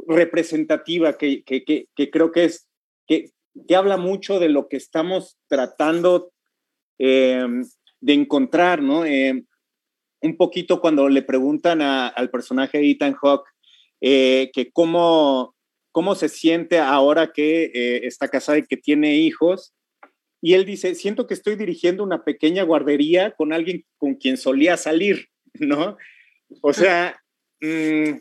[0.06, 2.68] representativa que, que, que, creo que es,
[3.08, 3.32] que,
[3.74, 6.30] habla mucho de lo que estamos tratando
[6.96, 7.66] de
[8.00, 9.00] encontrar, ¿no?
[9.00, 13.50] un poquito cuando le preguntan al personaje de Ethan Hawke
[14.00, 15.56] eh, que cómo,
[15.90, 19.74] cómo se siente ahora que eh, está casada y que tiene hijos.
[20.42, 24.76] Y él dice, siento que estoy dirigiendo una pequeña guardería con alguien con quien solía
[24.76, 25.96] salir, ¿no?
[26.60, 27.22] O sea,
[27.60, 28.18] mm,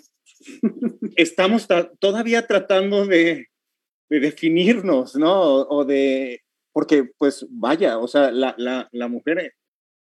[1.16, 1.68] estamos
[2.00, 3.48] todavía tratando de,
[4.10, 5.62] definirnos, ¿no?
[5.62, 9.56] O, de, porque pues vaya, o sea, la, la, mujer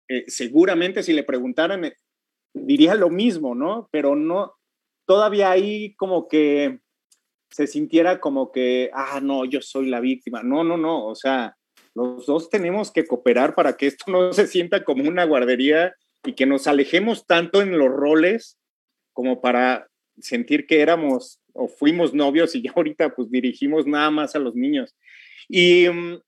[0.10, 1.93] eh, seguramente si le preguntaran
[2.54, 3.88] diría lo mismo, ¿no?
[3.91, 4.56] Pero no,
[5.06, 6.80] todavía ahí como que
[7.52, 10.41] se sintiera como que, ah, no, yo soy la víctima.
[10.43, 11.56] No, no, no, o sea,
[11.95, 16.34] los dos tenemos que cooperar para que esto no se sienta como una guardería y
[16.34, 18.58] que nos alejemos tanto en los roles
[19.13, 19.88] como para
[20.19, 24.56] sentir que éramos o fuimos novios y ya ahorita pues dirigimos nada más a los
[24.56, 24.95] niños.
[25.49, 26.21] Y, mm,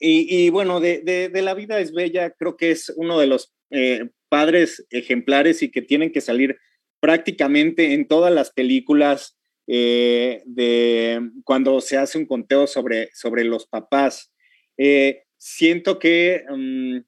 [0.00, 4.10] y, bueno, de, de, la vida es bella, creo que es uno de los eh,
[4.28, 6.58] padres ejemplares y que tienen que salir
[7.00, 13.66] prácticamente en todas las películas eh, de cuando se hace un conteo sobre, sobre los
[13.66, 14.30] papás.
[14.76, 16.98] Eh, siento que mm,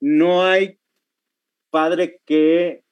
[0.00, 0.78] no hay
[1.70, 2.82] padre que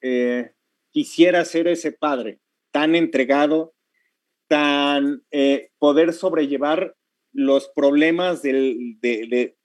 [0.00, 0.52] eh,
[0.90, 2.40] quisiera ser ese padre
[2.70, 3.74] tan entregado,
[4.48, 5.22] tan
[5.78, 6.94] poder sobrellevar
[7.32, 9.56] los problemas del, de,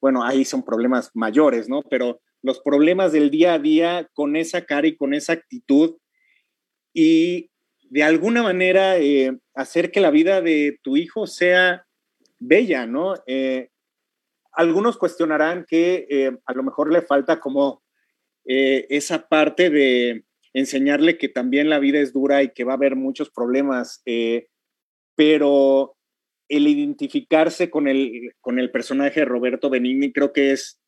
[0.00, 1.82] bueno, ahí son problemas mayores, ¿no?
[1.82, 5.96] Pero los problemas del día a día con esa cara y con esa actitud
[6.92, 7.50] y
[7.88, 11.86] de alguna manera eh, hacer que la vida de tu hijo sea
[12.42, 13.14] bella, ¿no?
[13.26, 13.70] Eh,
[14.52, 17.82] algunos cuestionarán que eh, a lo mejor le falta como
[18.44, 22.96] esa parte de enseñarle que también la vida es dura y que va a haber
[22.96, 24.02] muchos problemas,
[25.14, 25.94] pero
[26.48, 30.80] el identificarse con el, con el personaje de Roberto Benigni creo que es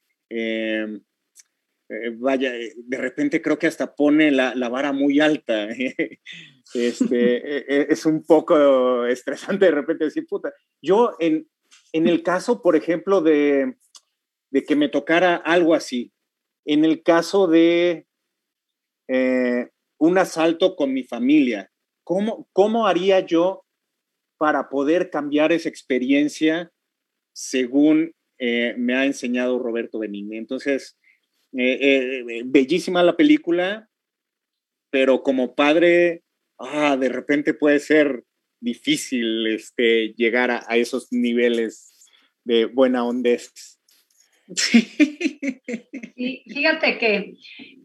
[1.88, 5.68] eh, vaya, eh, de repente creo que hasta pone la, vara muy alta.
[6.74, 11.48] este, es un poco estresante de repente decir, puta, yo en,
[11.92, 13.76] en el caso, por ejemplo, de,
[14.50, 16.12] de, que me tocara algo así,
[16.64, 18.06] en el caso de
[19.08, 19.68] eh,
[19.98, 21.70] un asalto con mi familia,
[22.02, 23.66] ¿cómo, ¿cómo haría yo
[24.38, 26.72] para poder cambiar esa experiencia
[27.32, 30.36] según me ha enseñado Roberto Benigni?
[30.36, 30.98] Entonces,
[31.56, 33.88] eh, eh, bellísima la película,
[34.90, 36.22] pero como padre,
[36.58, 38.24] ah, de repente puede ser
[38.60, 42.08] difícil este, llegar a, esos niveles
[42.44, 43.30] de buena onda.
[46.16, 47.34] fíjate que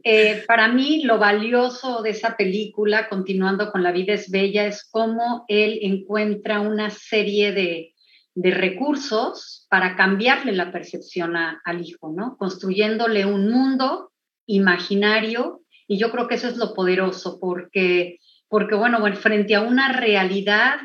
[0.03, 4.87] eh, para mí lo valioso de esa película, continuando con La vida es bella, es
[4.89, 7.93] cómo él encuentra una serie de,
[8.41, 12.37] de recursos para cambiarle la percepción al hijo, ¿no?
[12.37, 14.13] Construyéndole un mundo
[14.45, 19.91] imaginario y yo creo que eso es lo poderoso porque, porque bueno, frente a una
[19.91, 20.79] realidad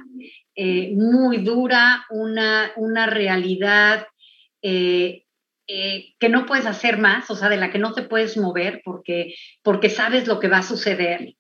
[0.57, 4.09] eh, muy dura, una, una realidad
[4.61, 5.25] eh,
[5.69, 8.83] eh, que no puedes hacer más, o sea, de la que no te puedes mover
[8.85, 11.37] porque, porque sabes lo que va a suceder,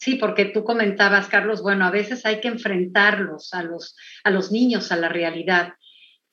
[0.00, 4.50] Sí, porque tú comentabas, Carlos, bueno, a veces hay que enfrentarlos a los, a los
[4.50, 5.74] niños, a la realidad,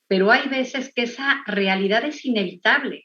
[0.06, 3.04] pero hay veces que esa realidad es inevitable.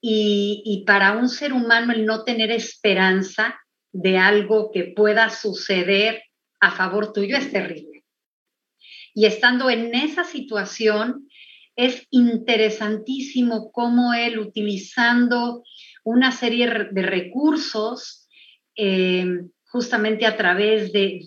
[0.00, 3.60] Y, y para un ser humano el no tener esperanza
[3.92, 6.22] de algo que pueda suceder
[6.60, 8.04] a favor tuyo es terrible.
[9.12, 11.28] Y estando en esa situación,
[11.76, 15.62] es interesantísimo cómo él, utilizando
[16.04, 18.26] una serie de recursos,
[18.76, 19.26] eh,
[19.74, 21.18] justamente a través de,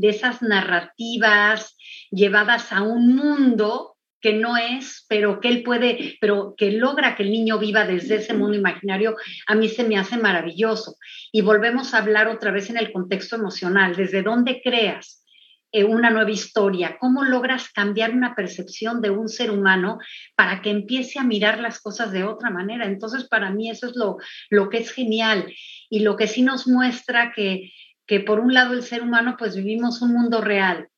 [0.00, 1.76] esas narrativas
[2.12, 7.24] llevadas a un mundo que no es, pero que él puede, pero que logra que
[7.24, 9.16] el niño viva desde ese mundo imaginario,
[9.48, 10.94] a mí se me hace maravilloso.
[11.32, 15.25] Y volvemos a hablar otra vez en el contexto emocional, desde dónde creas
[15.72, 19.98] eh, una nueva historia, cómo logras cambiar una percepción de un ser humano
[20.36, 22.86] para que empiece a mirar las cosas de otra manera.
[22.86, 24.16] Entonces, para mí eso es lo,
[24.48, 25.52] lo que es genial
[25.90, 27.72] y lo que sí nos muestra que,
[28.06, 30.88] que por un lado el ser humano, pues vivimos un mundo real,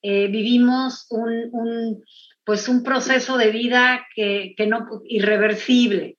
[0.00, 2.04] eh, vivimos un,
[2.44, 6.18] pues un proceso de vida que, que no irreversible,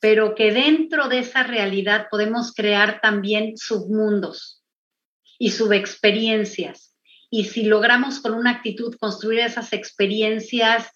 [0.00, 4.62] pero que dentro de esa realidad podemos crear también submundos
[5.38, 6.95] y subexperiencias.
[7.36, 10.90] Y si logramos con una actitud construir esas experiencias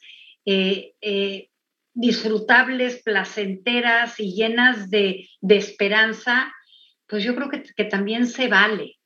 [0.47, 1.51] eh, eh,
[1.93, 6.51] disfrutables, placenteras y llenas de, de esperanza,
[7.07, 8.97] pues yo creo que, que, también se vale,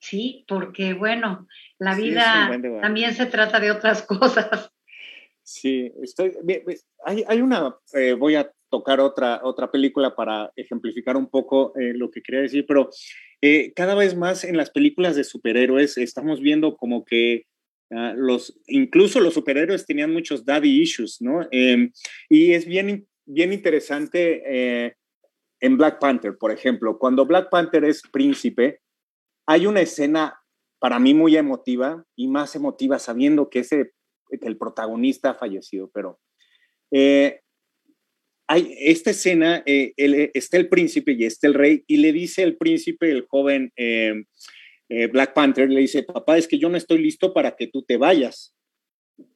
[0.00, 0.44] ¿sí?
[0.46, 1.46] Porque bueno,
[1.78, 2.50] la vida
[2.82, 4.70] también se trata de otras cosas.
[5.42, 6.34] Sí, estoy,
[7.06, 11.94] hay, hay una, eh, voy a tocar otra, otra película para ejemplificar un poco eh,
[11.94, 12.90] lo que quería decir, pero
[13.42, 17.44] eh, cada vez más en las películas de superhéroes estamos viendo como que
[17.90, 21.46] uh, los, incluso los superhéroes tenían muchos daddy issues, ¿no?
[21.50, 21.92] Em,
[22.30, 24.94] y es bien, bien interesante
[25.60, 28.80] en Black Panther, por ejemplo, cuando Black Panther es príncipe,
[29.46, 30.40] hay una escena
[30.80, 33.92] para mí muy emotiva y más emotiva sabiendo que, ese,
[34.28, 36.18] que el protagonista ha fallecido, pero
[36.90, 37.41] eh,
[38.46, 39.92] hay esta escena, eh,
[40.34, 44.24] está el príncipe y está el rey y le dice el príncipe, el joven eh,
[45.10, 47.96] Black Panther, le dice, papá, es que yo no estoy listo para que tú te
[47.96, 48.54] vayas.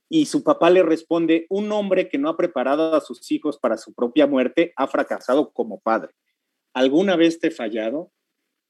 [0.09, 3.77] Y su papá le responde, un hombre que no ha preparado a sus hijos para
[3.77, 6.13] su propia muerte ha fracasado como padre.
[6.75, 8.13] ¿Alguna vez te he fallado?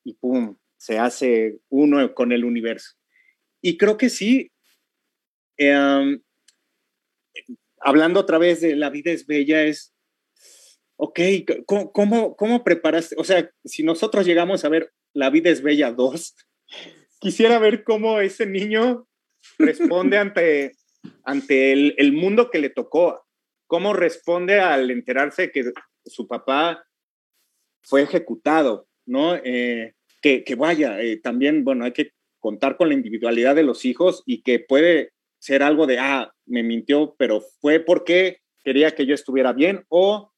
[0.05, 2.93] Y pum, se hace uno con el universo.
[3.61, 4.53] Y creo que sí,
[5.57, 6.23] em,
[7.81, 9.96] hablando otra vez de la vida es bella, es,
[10.97, 11.21] ok,
[11.93, 13.17] ¿cómo, cómo, preparaste?
[13.19, 16.35] O sea, si nosotros llegamos a ver La vida es bella 2,
[17.21, 19.07] quisiera ver cómo ese niño
[19.59, 20.77] responde ante,
[21.25, 23.27] ante el, el, mundo que le tocó,
[23.67, 25.73] cómo responde al enterarse que
[26.05, 26.85] su papá
[27.83, 29.37] fue ejecutado, ¿no?
[29.37, 34.25] Eh, que, vaya, eh, también, bueno, hay que contar con la individualidad de los hijos
[34.27, 39.15] y que puede ser algo de, ah, me mintió, pero fue porque quería que yo
[39.15, 40.33] estuviera bien o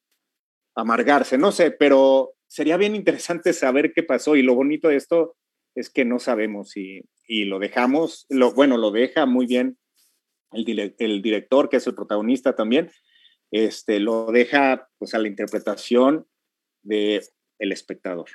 [0.81, 5.37] amargarse, no sé, pero sería bien interesante saber qué pasó y lo bonito de esto
[5.75, 9.79] es que no sabemos y, y lo dejamos, lo, bueno, lo deja muy bien
[10.53, 12.91] el, el, director, que es el protagonista también,
[13.51, 16.27] este, lo deja pues a la interpretación
[16.83, 17.23] del
[17.59, 18.31] el espectador.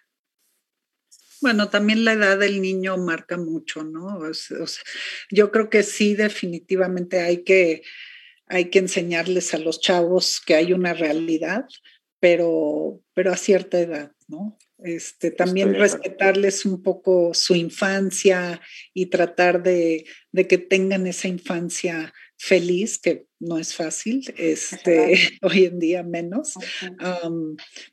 [1.41, 4.22] Bueno, también la edad del niño marca mucho, ¿no?
[5.30, 7.84] yo creo que sí, definitivamente hay que,
[8.48, 11.66] hay que enseñarles a los chavos que hay una realidad,
[12.24, 14.58] pero, pero a cierta edad, ¿no?
[14.82, 18.62] Este, también respetarles un poco su infancia
[18.94, 25.66] y tratar de, de que tengan esa infancia feliz, que no es fácil, este, hoy
[25.66, 26.54] en día menos,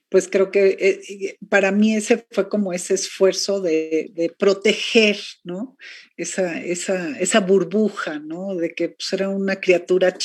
[0.09, 5.77] pues creo que eh, para mí ese fue como ese esfuerzo de, de proteger, ¿no?
[6.17, 8.55] Esa, esa, esa burbuja, ¿no?
[8.55, 10.17] De que pues, era una criatura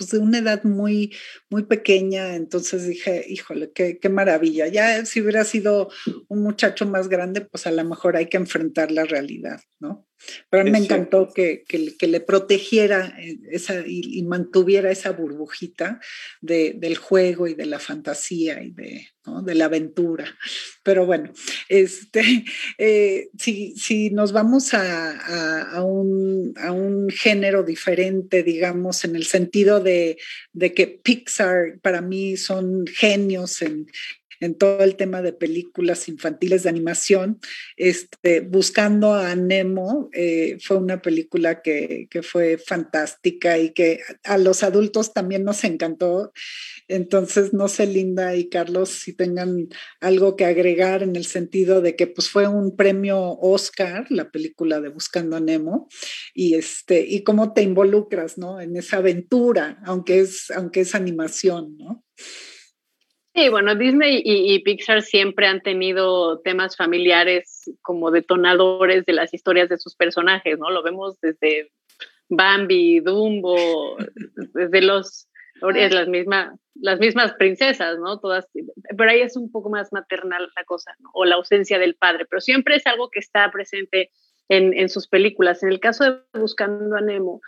[0.00, 1.14] pues de una edad muy,
[1.50, 4.66] muy pequeña, entonces dije, híjole, qué, qué, maravilla.
[4.66, 5.90] Ya si hubiera sido
[6.26, 10.08] un muchacho más grande, pues a lo mejor hay que enfrentar la realidad, ¿no?
[10.48, 16.00] Pero a mí me encantó que, que, le protegiera eh, esa, y, mantuviera esa burbujita
[16.40, 19.42] de, del juego y de la fantasía y de, ¿no?
[19.42, 20.36] de la aventura.
[20.82, 21.32] Pero bueno,
[21.68, 22.44] este,
[22.78, 29.16] eh, si, si, nos vamos a, a, a, un, a, un, género diferente, digamos, en
[29.16, 30.18] el sentido de,
[30.52, 33.86] de que Pixar para mí son genios en,
[34.40, 37.38] en todo el tema de películas infantiles de animación.
[37.76, 44.38] Este, Buscando a Nemo eh, fue una película que, que, fue fantástica y que a
[44.38, 46.32] los adultos también nos encantó.
[46.88, 49.68] Entonces, no sé, Linda y Carlos, si tengan
[50.00, 54.80] algo que agregar en el sentido de que pues, fue un premio Oscar, la película
[54.80, 55.88] de Buscando a Nemo,
[56.34, 58.60] y, este, y cómo te involucras ¿no?
[58.60, 62.04] en esa aventura, aunque es, aunque es animación, ¿no?
[63.40, 69.70] Sí, bueno, Disney y, Pixar siempre han tenido temas familiares como detonadores de las historias
[69.70, 70.68] de sus personajes, ¿no?
[70.68, 71.72] Lo vemos desde
[72.28, 73.96] Bambi, Dumbo,
[74.52, 75.26] desde los
[75.62, 78.20] las mismas las mismas princesas, ¿no?
[78.20, 78.46] Todas,
[78.98, 81.08] pero ahí es un poco más maternal la cosa, ¿no?
[81.14, 84.10] O la ausencia del padre, pero siempre es algo que está presente
[84.50, 85.62] en, en sus películas.
[85.62, 87.40] En el caso de Buscando a Nemo,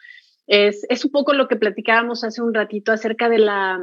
[0.46, 3.78] es, es un poco lo que platicábamos hace un ratito acerca de la,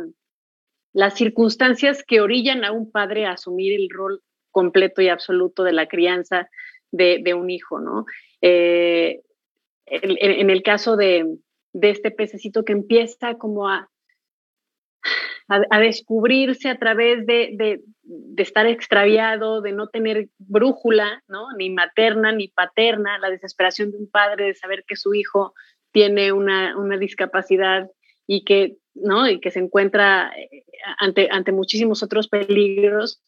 [0.94, 4.22] las circunstancias que orillan a un padre a asumir el rol
[4.52, 6.50] completo y absoluto de la crianza
[6.92, 8.06] de, un hijo, ¿no?
[8.42, 9.22] Eh,
[9.86, 11.38] en, el caso de,
[11.74, 13.90] de este pececito que empieza como a,
[15.48, 21.48] a, descubrirse a través de, de, de, estar extraviado, de no tener brújula, ¿no?
[21.58, 25.54] Ni materna ni paterna, la desesperación de un padre de saber que su hijo
[25.92, 27.90] tiene una, una discapacidad
[28.28, 29.28] y que, ¿no?
[29.28, 30.64] y que se encuentra eh,
[31.00, 33.22] ante, ante muchísimos otros peligros,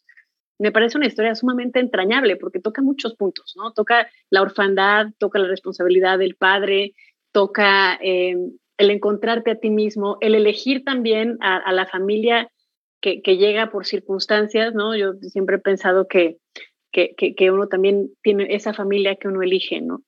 [0.61, 3.73] me parece una historia sumamente entrañable porque toca muchos puntos, ¿no?
[3.73, 6.93] Toca la orfandad, toca la responsabilidad del padre,
[7.31, 8.35] toca eh,
[8.77, 12.51] el encontrarte a ti mismo, el elegir también a, la familia
[13.01, 14.95] que, llega por circunstancias, ¿no?
[14.95, 16.37] Yo siempre he pensado que,
[16.91, 20.03] que, uno también tiene esa familia que uno elige, ¿no?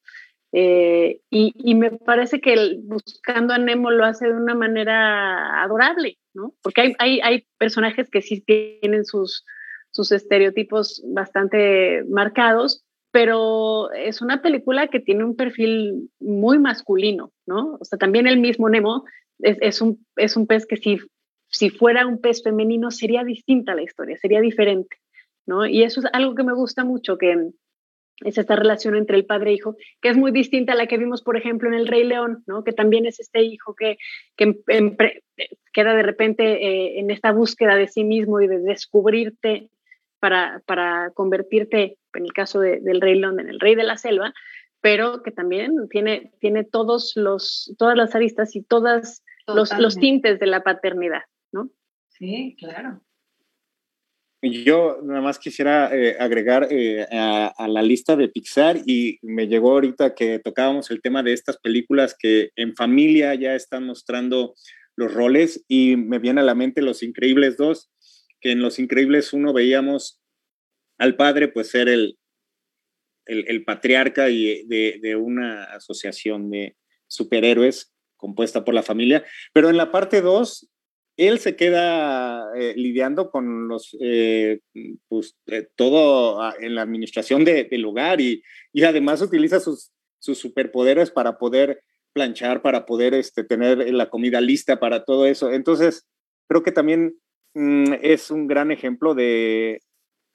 [0.56, 6.54] Eh, y, me parece que buscando a Nemo lo hace de una manera adorable, ¿no?
[6.62, 9.44] Porque hay, hay, hay personajes que sí tienen sus,
[9.90, 17.78] sus estereotipos bastante marcados, pero es una película que tiene un perfil muy masculino, ¿no?
[17.80, 19.06] O sea, también el mismo Nemo
[19.40, 21.00] es, es, un, es un pez que si,
[21.48, 24.98] si fuera un pez femenino sería distinta la historia, sería diferente,
[25.48, 25.66] ¿no?
[25.66, 27.50] Y eso es algo que me gusta mucho, que
[28.22, 30.98] es esta relación entre el padre e hijo, que es muy distinta a la que
[30.98, 32.64] vimos, por ejemplo, en El Rey León, ¿no?
[32.64, 33.98] Que también es este hijo que,
[34.36, 34.62] que
[35.74, 39.70] queda de repente eh, en esta búsqueda de sí mismo y de descubrirte
[40.20, 44.34] para, para convertirte en el caso del rey León, en el rey de la selva,
[44.80, 50.40] pero que también tiene, tiene todos los, todas las aristas y todos los, los, tintes
[50.40, 51.70] de la paternidad, ¿no?
[52.10, 53.02] Sí, claro.
[54.52, 59.72] Yo nada más quisiera eh, agregar eh, a, la lista de Pixar y me llegó
[59.72, 64.54] ahorita que tocábamos el tema de estas películas que en familia ya están mostrando
[64.98, 67.90] los roles y me viene a la mente Los Increíbles 2,
[68.42, 70.22] que en Los Increíbles uno veíamos
[70.98, 72.18] al padre pues ser el,
[73.26, 76.76] el, patriarca y de, una asociación de
[77.08, 79.24] superhéroes compuesta por la familia,
[79.54, 80.70] pero en la parte 2
[81.18, 84.60] él se queda eh, lidiando con los, eh,
[85.08, 89.92] pues, eh, todo ah, en la administración de, del hogar y, y, además utiliza sus,
[90.20, 91.84] sus superpoderes para poder
[92.14, 95.52] planchar, para poder este, tener la comida lista para todo eso.
[95.52, 96.08] Entonces,
[96.48, 97.16] creo que también
[97.54, 99.80] mm, es un gran ejemplo de,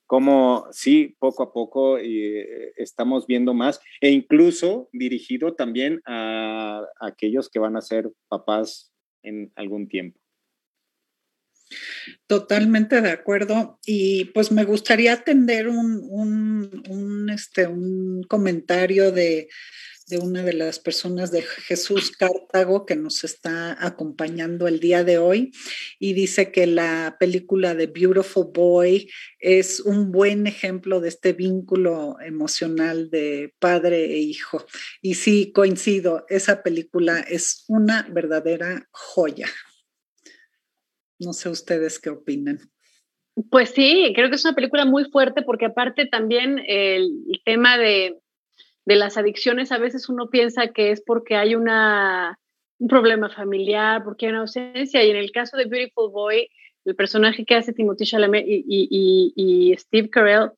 [0.08, 7.50] cómo sí, poco a poco eh, estamos viendo más e incluso dirigido también a, aquellos
[7.50, 8.90] que van a ser papás
[9.22, 10.18] en algún tiempo.
[12.26, 13.78] Totalmente de acuerdo.
[13.86, 16.00] Y pues me gustaría atender un,
[16.88, 19.48] un, este, un comentario de
[20.08, 25.18] de una de las personas de Jesús Cartago que nos está acompañando el día de
[25.18, 25.52] hoy
[25.98, 32.16] y dice que la película de Beautiful Boy es un buen ejemplo de este vínculo
[32.24, 34.64] emocional de padre e hijo.
[35.02, 39.48] Y sí, coincido, esa película es una verdadera joya.
[41.18, 42.58] No sé ustedes qué opinan.
[43.50, 48.18] Pues sí, creo que es una película muy fuerte porque aparte también el tema de
[48.88, 52.38] de las adicciones, a veces uno piensa que es porque hay una,
[52.78, 55.04] un problema familiar, porque hay una ausencia.
[55.04, 56.48] Y en el caso de Beautiful Boy,
[56.86, 60.52] el personaje que hace Timothy Chalamet y, y, y, Steve Carell,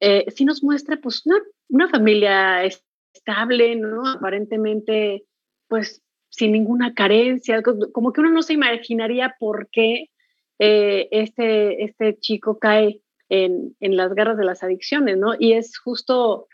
[0.00, 1.36] eh, sí nos muestra pues una,
[1.68, 4.08] una, familia estable, ¿no?
[4.08, 5.24] Aparentemente,
[5.68, 6.00] pues
[6.36, 10.10] sin ninguna carencia, como que uno no se imaginaría por qué
[10.58, 15.34] eh, este, este chico cae en, en, las garras de las adicciones, ¿no?
[15.38, 16.46] Y es justo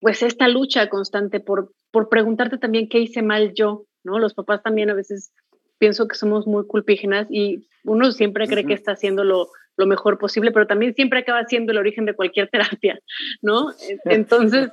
[0.00, 4.20] pues esta lucha constante por, por preguntarte también qué hice mal yo, ¿no?
[4.20, 5.32] Los papás también a veces
[5.78, 10.18] pienso que somos muy culpígenas y uno siempre cree que está haciendo lo, lo, mejor
[10.18, 13.00] posible, pero también siempre acaba siendo el origen de cualquier terapia,
[13.42, 13.72] ¿no?
[14.04, 14.70] Entonces,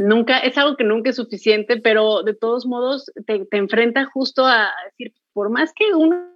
[0.00, 4.46] nunca, es algo que nunca es suficiente, pero de todos modos te, te enfrenta justo
[4.46, 6.30] a decir, por más que uno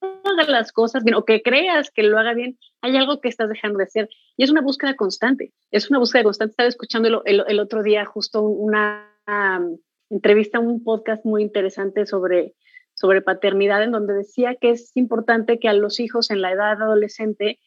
[0.00, 3.48] haga las cosas bien o que creas que lo haga bien, hay algo que estás
[3.48, 4.08] dejando de hacer.
[4.36, 6.52] Y es una búsqueda constante, es una búsqueda constante.
[6.52, 9.78] Estaba escuchando el, el, otro día justo una um,
[10.10, 12.54] entrevista, un podcast muy interesante sobre,
[12.94, 16.80] sobre paternidad, en donde decía que es importante que a los hijos en la edad
[16.80, 17.58] adolescente,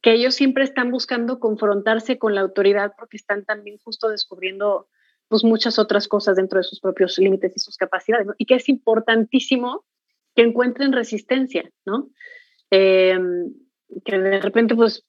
[0.00, 4.88] que ellos siempre están buscando confrontarse con la autoridad porque están también justo descubriendo
[5.32, 8.68] pues muchas otras cosas dentro de sus propios límites y sus capacidades, y que es
[8.68, 9.82] importantísimo
[10.34, 12.10] que encuentren resistencia, ¿no?
[12.70, 13.18] Eh,
[14.04, 15.06] que de repente, pues,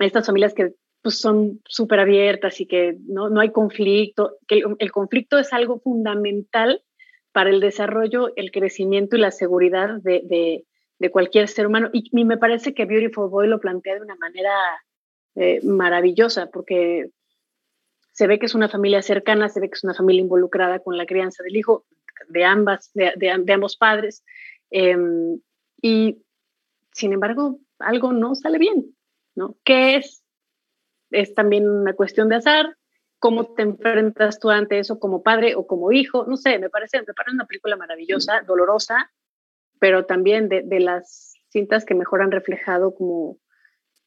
[0.00, 4.90] estas familias que pues, son súper abiertas y que no, no, hay conflicto, que el,
[4.90, 6.82] conflicto es algo fundamental
[7.30, 10.64] para el desarrollo, el crecimiento y la seguridad de,
[10.98, 11.90] de, cualquier ser humano.
[11.92, 14.50] Y, y, me parece que Beautiful Boy lo plantea de una manera
[15.36, 17.12] eh, maravillosa, porque
[18.18, 20.96] se ve que es una familia cercana, se ve que es una familia involucrada con
[20.96, 21.84] la crianza del hijo
[22.28, 24.24] de, ambas, de, ambos padres.
[24.70, 25.40] Em,
[25.80, 26.20] y
[26.90, 28.96] sin embargo, algo no sale bien,
[29.36, 29.56] ¿no?
[29.62, 30.24] ¿Qué es?
[31.12, 32.76] Es también una cuestión de azar,
[33.20, 36.98] cómo te enfrentas tú ante eso como padre o como hijo, no sé, me parece,
[36.98, 39.12] me parece una película maravillosa, dolorosa,
[39.78, 43.38] pero también de, de las cintas que mejor han reflejado como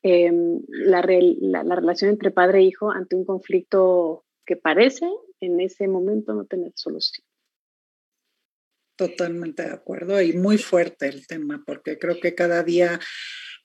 [0.04, 5.06] Em, la, la, relación entre padre e hijo ante un conflicto que parece
[5.40, 7.24] en ese momento no tener solución.
[8.96, 13.00] Totalmente de acuerdo y muy fuerte el tema, porque creo que cada día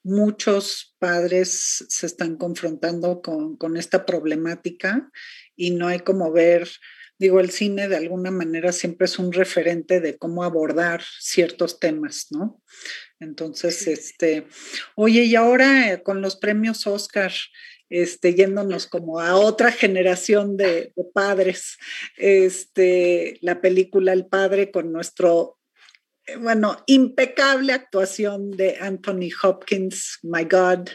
[0.03, 5.11] muchos padres se están confrontando con, con esta problemática
[5.57, 6.69] y no hay como ver
[7.19, 12.27] digo, el cine de alguna manera siempre es un referente de cómo abordar ciertos temas,
[12.31, 12.63] ¿no?
[13.21, 14.47] Entonces, este,
[14.95, 17.33] oye, y ahora eh, con los premios Oscar,
[17.89, 21.79] este, yéndonos como a otra generación de, de, padres,
[22.17, 25.56] este, la película El Padre con nuestro
[26.41, 30.89] bueno, impecable actuación de Anthony Hopkins, my God,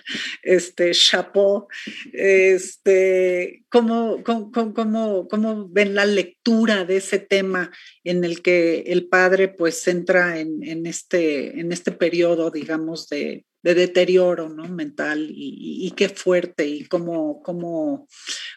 [0.43, 1.67] este, chapeau,
[2.11, 7.71] este, ¿cómo, cómo, cómo, cómo ven la lectura de ese tema
[8.03, 13.73] en el que el padre pues entra en, este, en este periodo, digamos, de, de
[13.73, 14.67] deterioro ¿no?
[14.67, 18.07] mental y, qué fuerte y cómo, cómo,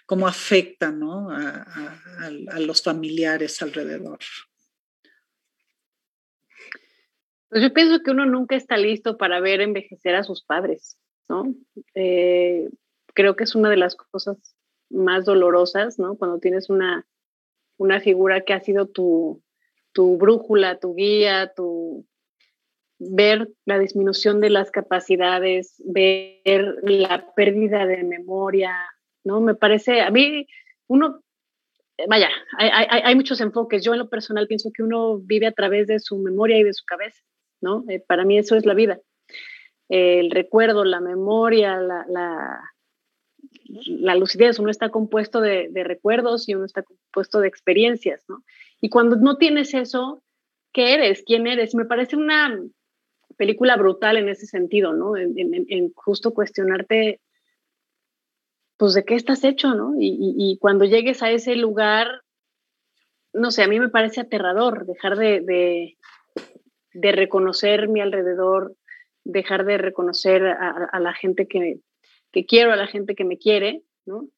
[0.07, 1.31] cómo afecta ¿no?
[1.31, 4.18] a los familiares alrededor.
[7.49, 11.55] Pues yo pienso que uno nunca está listo para ver envejecer a sus padres, ¿no?
[11.95, 12.68] Eh,
[13.14, 14.36] creo que es una de las cosas
[14.90, 16.16] más dolorosas, ¿no?
[16.16, 17.07] Cuando tienes una,
[17.76, 19.42] una figura que ha sido tu,
[19.92, 22.07] tu brújula, tu guía, tu
[22.99, 28.74] ver la disminución de las capacidades, ver la pérdida de memoria,
[29.24, 29.40] ¿no?
[29.40, 30.47] Me parece, a mí,
[30.86, 31.22] uno,
[32.09, 33.84] vaya, hay, hay, hay muchos enfoques.
[33.84, 36.72] Yo en lo personal pienso que uno vive a través de su memoria y de
[36.72, 37.20] su cabeza.
[37.89, 39.01] Eh, para mí eso es la vida.
[39.89, 42.05] el recuerdo, la memoria, la,
[43.67, 48.25] la, lucidez, uno está compuesto de, recuerdos y uno está compuesto de experiencias.
[48.81, 50.23] Y cuando no tienes eso,
[50.73, 51.23] ¿qué eres?
[51.27, 51.75] ¿Quién eres?
[51.75, 52.59] Me parece una
[53.37, 55.17] película brutal en ese sentido, ¿no?
[55.17, 57.21] En, justo cuestionarte,
[58.77, 59.95] pues, de qué estás hecho, ¿no?
[59.99, 62.23] Y, y, cuando llegues a ese lugar,
[63.33, 65.99] no sé, a mí me parece aterrador dejar de, de,
[66.95, 68.74] de reconocer mi alrededor,
[69.24, 71.80] dejar de reconocer a, la gente que,
[72.32, 74.28] que, quiero, a la gente que me quiere, ¿no?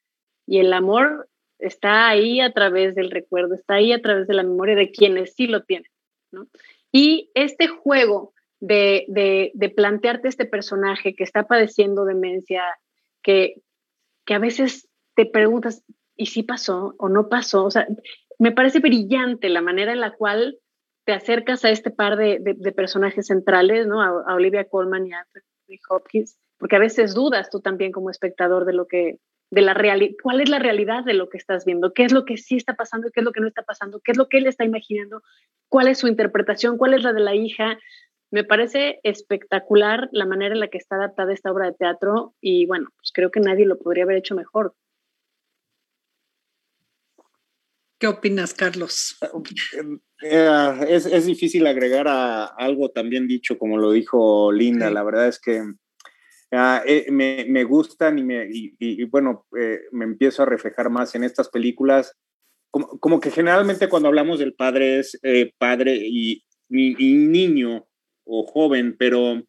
[0.47, 1.29] Y el amor
[1.59, 5.35] está ahí a través del recuerdo, está ahí a través de la memoria de quienes
[5.35, 5.91] sí lo tienen,
[6.33, 6.49] ¿no?
[6.93, 12.63] Y este juego de, de, de plantearte este personaje que está padeciendo demencia,
[13.23, 13.61] que,
[14.25, 15.85] que a veces te preguntas,
[16.17, 17.65] ¿y si pasó o no pasó?
[17.65, 17.87] O sea,
[18.39, 20.59] me parece brillante la manera en la cual
[21.07, 24.03] te acercas a este par de, personajes centrales, ¿no?
[24.03, 28.11] A, a, Olivia Colman y a Anthony Hopkins, porque a veces dudas tú también como
[28.11, 31.65] espectador de lo que, de la realidad, cuál es la realidad de lo que estás
[31.65, 33.63] viendo, qué es lo que sí está pasando y qué es lo que no está
[33.63, 35.23] pasando, qué es lo que él está imaginando,
[35.69, 37.79] cuál es su interpretación, cuál es la de la hija.
[38.33, 42.67] Me parece espectacular la manera en la que está adaptada esta obra de teatro y
[42.67, 44.75] bueno, pues creo que nadie lo podría haber hecho mejor.
[47.99, 49.17] ¿Qué opinas, Carlos?
[50.23, 54.89] Eh, es, es, difícil agregar a algo también dicho, como lo dijo Linda.
[54.89, 54.95] Sí.
[54.95, 59.81] La verdad es que uh, eh, me, me, gustan y, me, y, y bueno, eh,
[59.93, 62.17] me empiezo a reflejar más en estas películas.
[62.71, 67.87] Como, como que generalmente cuando hablamos del padre es eh, padre y, niño
[68.25, 69.43] o joven, pero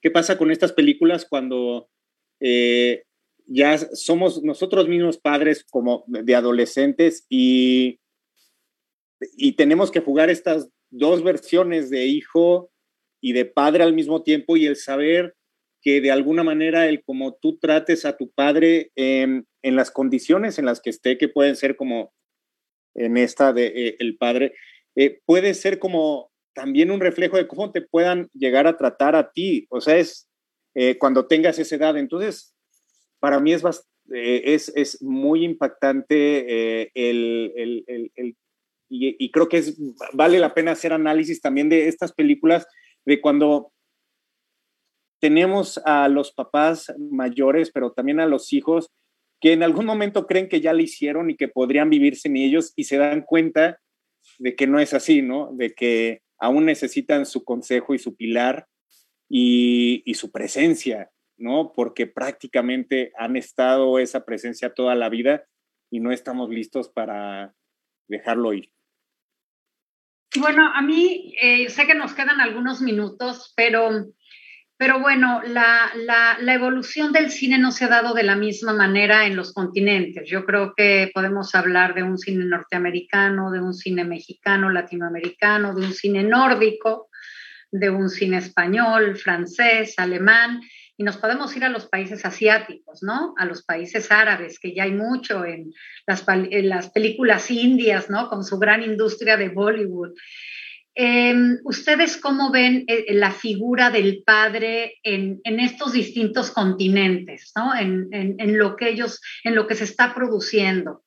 [0.00, 1.88] ¿qué pasa con estas películas cuando
[2.40, 3.05] eh,
[3.46, 8.00] ya somos nosotros mismos padres como de adolescentes y,
[9.36, 12.70] y tenemos que jugar estas dos versiones de hijo
[13.20, 15.36] y de padre al mismo tiempo y el saber
[15.80, 20.58] que de alguna manera el como tú trates a tu padre en, en las condiciones
[20.58, 22.12] en las que esté, que pueden ser como
[22.94, 24.54] en esta de eh, el padre,
[24.96, 29.30] eh, puede ser como también un reflejo de cómo te puedan llegar a tratar a
[29.30, 30.28] ti, o sea, es
[30.74, 31.96] eh, cuando tengas esa edad.
[31.98, 32.55] Entonces,
[33.20, 33.64] para mí es,
[34.14, 38.36] eh, es, es, muy impactante eh, el, el, el,
[38.88, 39.76] y, creo que es,
[40.12, 42.66] vale la pena hacer análisis también de estas películas,
[43.04, 43.72] de cuando
[45.20, 48.90] tenemos a los papás mayores, pero también a los hijos
[49.40, 52.72] que en algún momento creen que ya lo hicieron y que podrían vivir sin ellos
[52.76, 53.80] y se dan cuenta
[54.38, 55.50] de que no es así, ¿no?
[55.52, 58.66] De que aún necesitan su consejo y su pilar
[59.28, 61.72] y, y su presencia, ¿no?
[61.74, 65.44] Porque prácticamente han estado esa presencia toda la vida
[65.90, 67.54] y no estamos listos para
[68.08, 68.70] dejarlo ir.
[70.38, 74.06] Bueno, a mí eh, sé que nos quedan algunos minutos, pero,
[74.76, 78.74] pero bueno, la, la, la, evolución del cine no se ha dado de la misma
[78.74, 80.28] manera en los continentes.
[80.28, 85.86] Yo creo que podemos hablar de un cine norteamericano, de un cine mexicano, latinoamericano, de
[85.86, 87.08] un cine nórdico,
[87.70, 90.60] de un cine español, francés, alemán,
[90.98, 93.34] y nos podemos ir a los países asiáticos, ¿no?
[93.36, 95.72] A los países árabes, que ya hay mucho en
[96.06, 98.28] las, las películas indias, ¿no?
[98.28, 100.14] Con su gran industria de Bollywood.
[100.94, 107.74] Em, ¿Ustedes cómo ven eh, la figura del padre en, estos distintos continentes, ¿no?
[107.74, 111.02] En, lo que ellos, en lo que se está produciendo.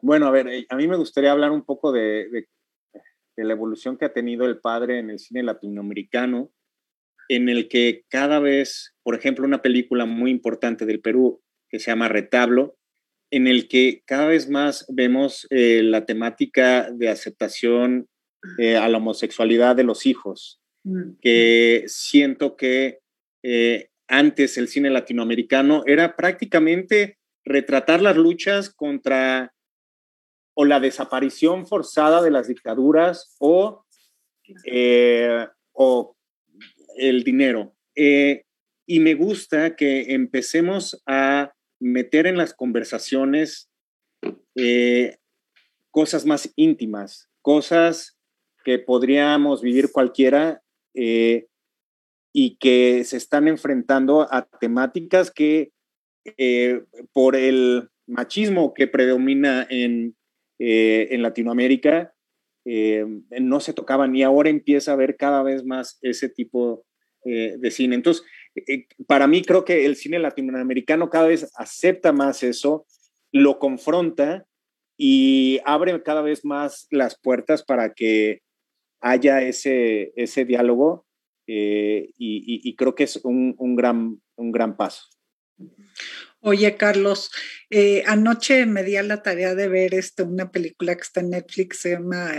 [0.00, 2.48] Bueno, a ver, eh, a mí me gustaría hablar un poco de
[3.36, 6.50] la evolución que ha tenido el padre en el cine latinoamericano
[7.28, 11.90] en el que cada vez, por ejemplo, una película muy importante del Perú que se
[11.90, 12.76] llama Retablo,
[13.30, 18.08] en el que cada vez más vemos eh, la temática de aceptación
[18.58, 21.18] eh, a la homosexualidad de los hijos, mm.
[21.20, 23.00] que siento que
[23.42, 29.52] eh, antes el cine latinoamericano era prácticamente retratar las luchas contra
[30.54, 33.84] o la desaparición forzada de las dictaduras o,
[35.72, 36.17] o
[36.98, 37.74] el dinero.
[38.00, 38.44] Eh,
[38.86, 43.68] y me gusta que empecemos a meter en las conversaciones
[44.54, 45.16] eh,
[45.90, 48.16] cosas más íntimas, cosas
[48.64, 50.62] que podríamos vivir cualquiera
[50.94, 51.48] eh,
[52.32, 55.72] y que se están enfrentando a temáticas que
[57.14, 60.14] por el machismo que predomina en,
[60.58, 62.14] en Latinoamérica
[63.40, 66.84] no se tocaban y ahora empieza a haber cada vez más ese tipo
[67.24, 67.96] eh, de cine.
[67.96, 72.86] Entonces, eh, para mí creo que el cine latinoamericano cada vez acepta más eso,
[73.32, 74.46] lo confronta
[74.96, 78.42] y abre cada vez más las puertas para que
[79.00, 81.06] haya ese, ese diálogo
[81.46, 85.06] eh, y, creo que es un, gran, un gran paso.
[86.40, 87.30] Oye, Carlos,
[88.06, 91.78] anoche me di a la tarea de ver este, una película que está en Netflix,
[91.78, 92.32] se llama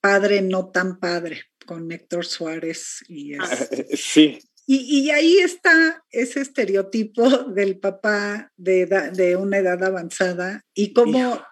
[0.00, 3.48] Padre no tan padre con Héctor Suárez y ah,
[3.94, 4.38] sí.
[4.66, 11.44] Y, ahí está ese estereotipo del papá de, de una edad avanzada y cómo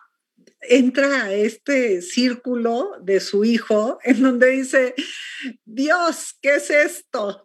[0.63, 4.95] entra a este círculo de su hijo en donde dice,
[5.65, 7.43] Dios, ¿qué es esto?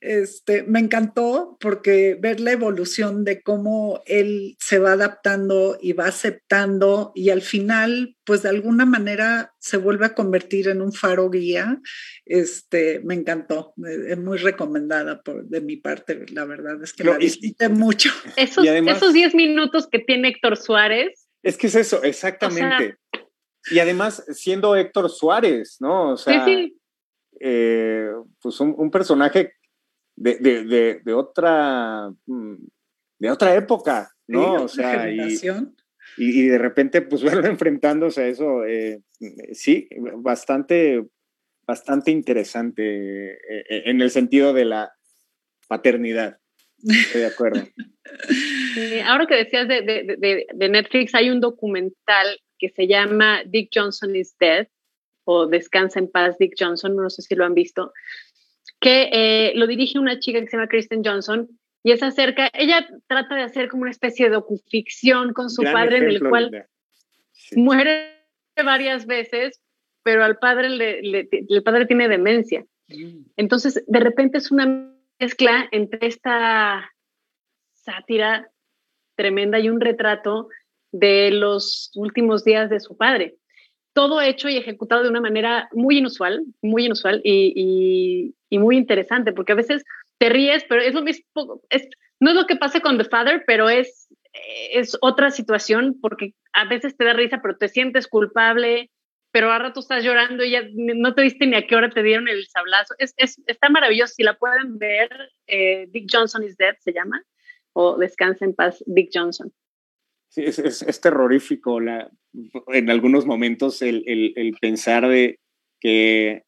[0.00, 6.06] Este, me encantó porque ver la evolución de cómo él se va adaptando y va
[6.06, 11.30] aceptando y al final, pues de alguna manera se vuelve a convertir en un faro
[11.30, 11.80] guía.
[12.24, 13.74] Este, me encantó,
[14.08, 18.10] es muy recomendada por, de mi parte, la verdad es que la disfruté mucho.
[18.36, 22.96] Esos, esos 10 minutos que tiene Héctor Suárez es que es eso, exactamente.
[23.70, 26.12] y además, siendo Héctor Suárez, ¿no?
[26.12, 26.46] O sea,
[27.40, 29.52] eh, pues un, personaje
[30.16, 32.54] de, de, de, otra, mm,
[33.18, 34.64] de otra época, ¿no?
[34.64, 35.38] o sea, y,
[36.16, 39.02] y, de repente, pues verlo enfrentándose a eso, eh,
[39.52, 41.06] sí, bastante,
[41.66, 44.92] bastante interesante eh, en el sentido de la
[45.68, 46.38] paternidad.
[46.84, 47.66] Estoy de acuerdo.
[49.06, 54.14] ahora que decías de, de, de, Netflix, hay un documental que se llama Dick Johnson
[54.14, 54.68] is Dead
[55.24, 57.92] o Descansa en paz Dick Johnson, no sé si lo han visto,
[58.80, 61.48] que eh, lo dirige una chica que se llama Kristen Johnson
[61.82, 65.98] y es acerca, ella trata de hacer como una especie de docuficción con su padre
[65.98, 66.66] en el cual
[67.56, 68.14] muere
[68.56, 69.60] varias veces,
[70.02, 72.64] pero al padre le, el padre tiene demencia.
[72.88, 73.24] Mm.
[73.36, 74.93] Entonces, de repente es una
[75.24, 76.92] mezcla entre esta
[77.72, 78.50] sátira
[79.16, 80.48] tremenda y un retrato
[80.92, 83.36] de los últimos días de su padre.
[83.94, 89.52] Todo hecho y ejecutado de una manera muy inusual, muy inusual y, muy interesante, porque
[89.52, 89.82] a veces
[90.18, 91.88] te ríes, pero es lo mismo, es,
[92.20, 94.08] no es lo que pasa con The Father, pero es,
[94.72, 98.90] es otra situación, porque a veces te da risa, pero te sientes culpable,
[99.34, 102.04] pero a rato estás llorando y ya no te viste ni a qué hora te
[102.04, 102.94] dieron el sablazo.
[102.98, 104.14] Es, es está maravilloso.
[104.14, 105.10] Si la pueden ver,
[105.48, 107.20] eh, Dick Johnson is Dead se llama,
[107.72, 109.52] o Descansa en paz, Dick Johnson.
[110.28, 112.08] Sí, es, es, terrorífico la,
[112.68, 115.40] en algunos momentos el, el, el, pensar de
[115.80, 116.44] que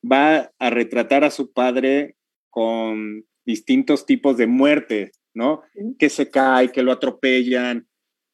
[0.00, 2.14] va a retratar a su padre
[2.48, 5.64] con distintos tipos de muerte, ¿no?
[5.98, 7.88] Que se cae, que lo atropellan,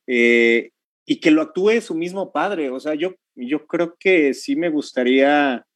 [0.06, 0.72] eh,
[1.06, 2.68] y que lo actúe su mismo padre.
[2.68, 5.66] O sea, yo, yo creo que sí me gustaría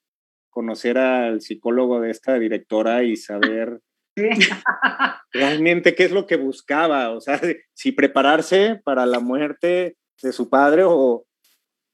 [0.50, 3.80] conocer al psicólogo de esta directora y saber
[5.32, 7.10] realmente qué es lo que buscaba.
[7.10, 7.40] O sea,
[7.74, 11.24] si prepararse para la muerte de su padre o,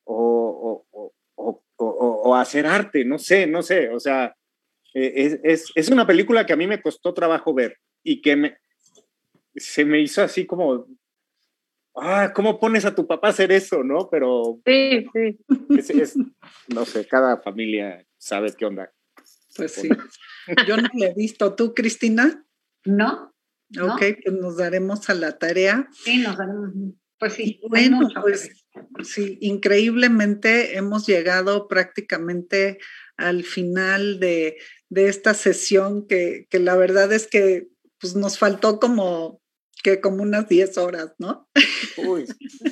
[0.05, 0.87] o,
[1.35, 3.91] o, o hacer arte, no sé, no sé.
[3.91, 4.35] O sea,
[4.95, 8.37] e, es, es, es, una película que a mí me costó trabajo ver y que
[8.37, 8.57] me,
[9.55, 10.87] se me hizo así como
[11.97, 14.09] ah, ¿cómo pones a tu papá a hacer eso, no?
[14.11, 16.01] Pero sí, sí.
[16.01, 16.17] Es,
[16.69, 18.93] no sé, cada familia sabe qué onda.
[19.57, 19.89] Pues sí.
[20.67, 21.55] Yo no lo he visto.
[21.55, 22.45] ¿Tú, Cristina?
[22.85, 23.35] No.
[23.81, 25.89] Ok, pues nos daremos a la tarea.
[25.93, 26.73] Sí, nos daremos.
[27.19, 27.61] Pues sí.
[27.69, 28.67] Bueno, pues
[29.03, 32.79] sí, increíblemente hemos llegado prácticamente
[33.17, 34.59] al final de,
[34.91, 37.69] de esta sesión que, que la verdad es que
[37.99, 39.41] pues nos faltó como
[40.01, 41.49] como unas 10 horas, ¿no?
[41.97, 42.27] Uy,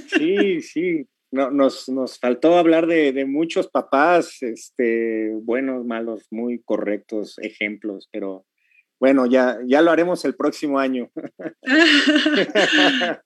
[0.09, 1.07] sí, sí.
[1.31, 8.09] No, nos, nos faltó hablar de, de, muchos papás, este, buenos, malos, muy correctos ejemplos,
[8.13, 8.47] pero
[9.05, 11.11] bueno, ya, ya lo haremos el próximo año.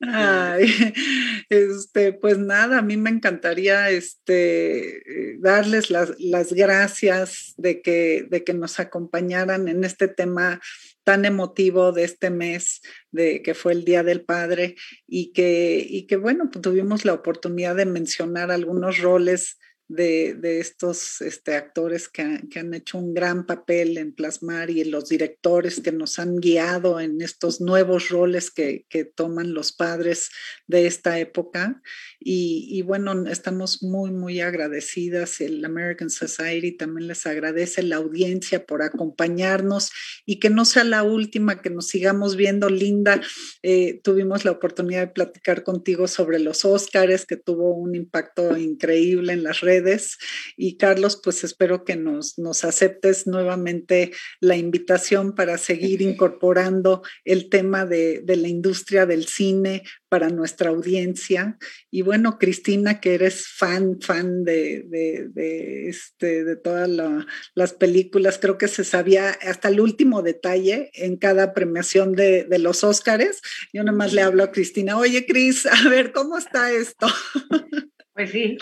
[1.51, 5.03] Este, pues nada, a mí me encantaría este,
[5.39, 10.61] darles las, las gracias de que, de que nos acompañaran en este tema
[11.05, 14.75] tan emotivo de este mes, de que fue el Día del Padre,
[15.07, 19.59] y que, y que bueno, pues tuvimos la oportunidad de mencionar algunos roles
[19.89, 25.09] de, estos este, actores que, que, han hecho un gran papel en plasmar y los
[25.09, 30.31] directores que nos han guiado en estos nuevos roles que, que toman los padres
[30.67, 31.83] de esta época.
[32.21, 35.41] Y, y, bueno, estamos muy, muy agradecidas.
[35.41, 39.91] El American Society también les agradece la audiencia por acompañarnos
[40.27, 42.69] y que no sea la última, que nos sigamos viendo.
[42.69, 43.21] Linda,
[43.63, 49.33] eh, tuvimos la oportunidad de platicar contigo sobre los Óscares, que tuvo un impacto increíble
[49.33, 50.19] en las redes
[50.57, 57.49] y Carlos, pues espero que nos, nos aceptes nuevamente la invitación para seguir incorporando el
[57.49, 61.59] tema de, de la industria del cine para nuestra audiencia.
[61.91, 67.73] Y bueno, Cristina, que eres fan, fan de, de, de, este, de todas la, las
[67.73, 72.85] películas, creo que se sabía hasta el último detalle en cada premiación de, de los
[72.85, 73.41] Óscares.
[73.73, 77.07] Yo nada más le hablo a Cristina, oye, Cris, a ver, ¿cómo está esto?
[78.19, 78.59] Pues sí.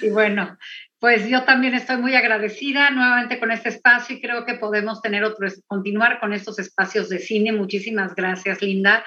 [0.00, 0.56] Y bueno,
[1.00, 5.24] pues yo también estoy muy agradecida nuevamente con este espacio y creo que podemos tener
[5.24, 7.50] otro, continuar con estos espacios de cine.
[7.52, 9.02] Muchísimas gracias, Linda.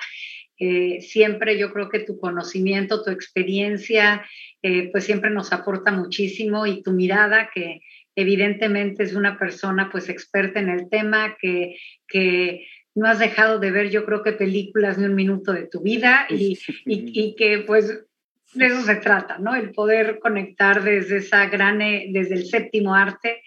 [0.59, 4.25] Eh, siempre yo creo que tu conocimiento, tu experiencia,
[4.61, 7.81] eh, pues siempre nos aporta muchísimo y tu mirada que
[8.15, 11.77] evidentemente es una persona pues experta en el tema, que,
[12.07, 15.81] que no has dejado de ver yo creo que películas ni un minuto de tu
[15.81, 18.05] vida y, y, y que pues
[18.53, 19.55] de eso se trata, ¿no?
[19.55, 23.41] El poder conectar desde esa gran, eh, desde el séptimo arte,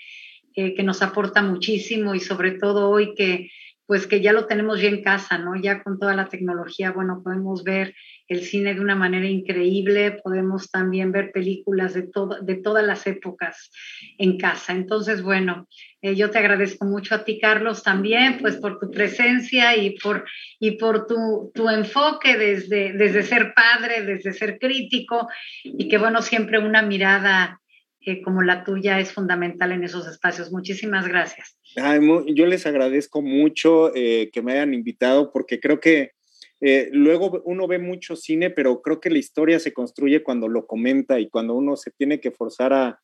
[0.54, 3.50] eh, que nos aporta muchísimo y sobre todo hoy que,
[3.86, 5.54] pues que ya lo tenemos ya en casa, ¿no?
[5.54, 7.94] Ya con toda la tecnología, bueno, podemos ver
[8.28, 12.08] el cine de una manera increíble, podemos también ver películas de,
[12.42, 13.70] de todas las épocas
[14.18, 14.72] en casa.
[14.72, 15.68] Entonces, bueno,
[16.02, 20.24] eh, yo te agradezco mucho a ti, Carlos, también, pues por tu presencia y por,
[20.58, 25.28] y por tu, tu enfoque desde, desde ser padre, desde ser crítico
[25.62, 27.60] y que, bueno, siempre una mirada
[28.06, 30.52] eh, como la tuya es fundamental en esos espacios.
[30.52, 31.58] Muchísimas gracias.
[31.74, 36.12] yo les agradezco mucho eh, que me hayan invitado porque creo que
[36.60, 40.68] eh, luego uno ve mucho cine, pero creo que la historia se construye cuando lo
[40.68, 43.00] comenta y cuando uno se tiene que forzar a,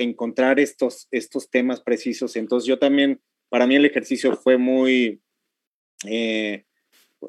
[0.00, 2.34] encontrar estos, estos temas precisos.
[2.34, 5.22] Entonces yo también, para mí el ejercicio fue muy,
[6.08, 6.64] eh,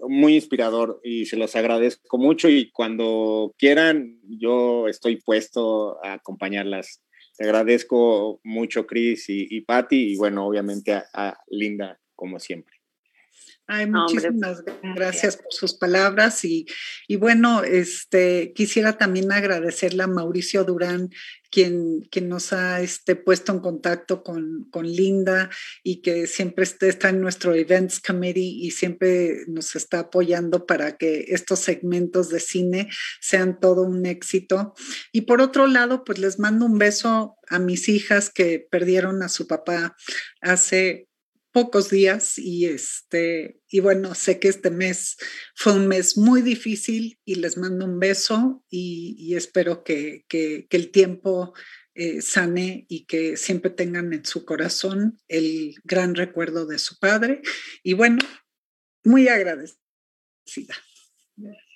[0.08, 7.04] muy inspirador y se los agradezco mucho y cuando quieran yo estoy puesto a acompañarlas.
[7.38, 12.81] Te agradezco mucho, Chris y, y Patti, y bueno, obviamente a Linda, como siempre.
[13.74, 14.66] Ay, muchísimas
[14.96, 16.66] gracias por sus palabras y,
[17.08, 21.10] y, bueno, este, quisiera también agradecerle a Mauricio Durán,
[21.50, 25.50] quien, quien nos ha este, puesto en contacto con, con Linda
[25.84, 30.98] y que siempre este, está en nuestro Events Committee y siempre nos está apoyando para
[30.98, 32.90] que estos segmentos de cine
[33.22, 34.74] sean todo un éxito.
[35.14, 39.30] Y por otro lado, pues les mando un beso a mis hijas que perdieron a
[39.30, 39.96] su papá
[40.42, 41.08] hace
[41.52, 45.18] pocos días y este y bueno sé que este mes
[45.54, 50.92] fue un mes muy difícil y les mando un beso y, espero que, que, el
[50.92, 51.54] tiempo
[51.94, 57.42] eh, sane y que siempre tengan en su corazón el gran recuerdo de su padre.
[57.84, 58.20] Y bueno,
[59.04, 60.76] muy agradecida.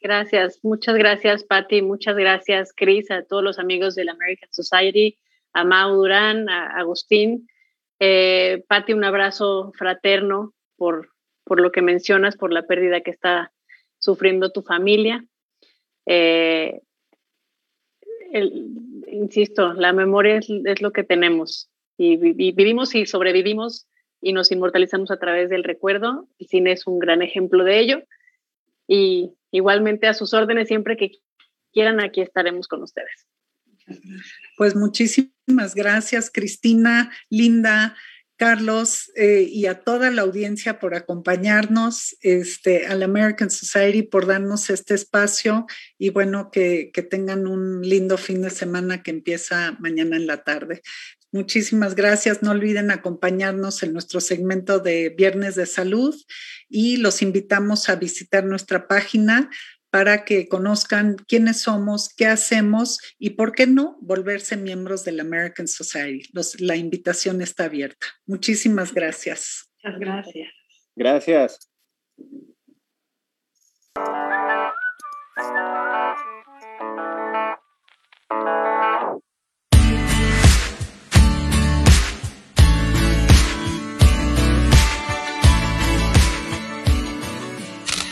[0.02, 5.18] Gracias, muchas gracias, Patti, muchas gracias, Cris, a todos los amigos de la American Society,
[5.52, 7.48] a Mau Durán, a Agustín.
[8.00, 11.10] Eh, Patti, un abrazo fraterno por,
[11.44, 13.54] por lo que mencionas, por la pérdida que está
[14.00, 15.26] sufriendo tu familia.
[16.06, 16.82] Eh,
[19.08, 23.88] insisto, la memoria es, lo que tenemos y, vivimos y sobrevivimos
[24.22, 26.28] y nos inmortalizamos a través del recuerdo.
[26.40, 28.04] El cine es un gran ejemplo de ello.
[28.88, 31.12] Y igualmente a sus órdenes, siempre que
[31.72, 33.28] quieran, aquí estaremos con ustedes.
[34.58, 37.96] Pues muchísimas gracias, Cristina, Linda.
[38.38, 44.28] Carlos, eh, y a toda la audiencia por acompañarnos, este, a la American Society por
[44.28, 45.66] darnos este espacio
[45.98, 50.44] y bueno, que, que tengan un lindo fin de semana que empieza mañana en la
[50.44, 50.82] tarde.
[51.32, 52.44] Muchísimas gracias.
[52.44, 56.16] No olviden acompañarnos en nuestro segmento de Viernes de Salud
[56.68, 59.50] y los invitamos a visitar nuestra página
[59.96, 65.24] para que conozcan quiénes somos, qué hacemos y, por qué no, volverse miembros de la
[65.24, 66.28] American Society.
[66.60, 68.06] la invitación está abierta.
[68.26, 69.72] Muchísimas gracias.
[69.82, 70.50] Muchas gracias.
[70.98, 71.72] Gracias.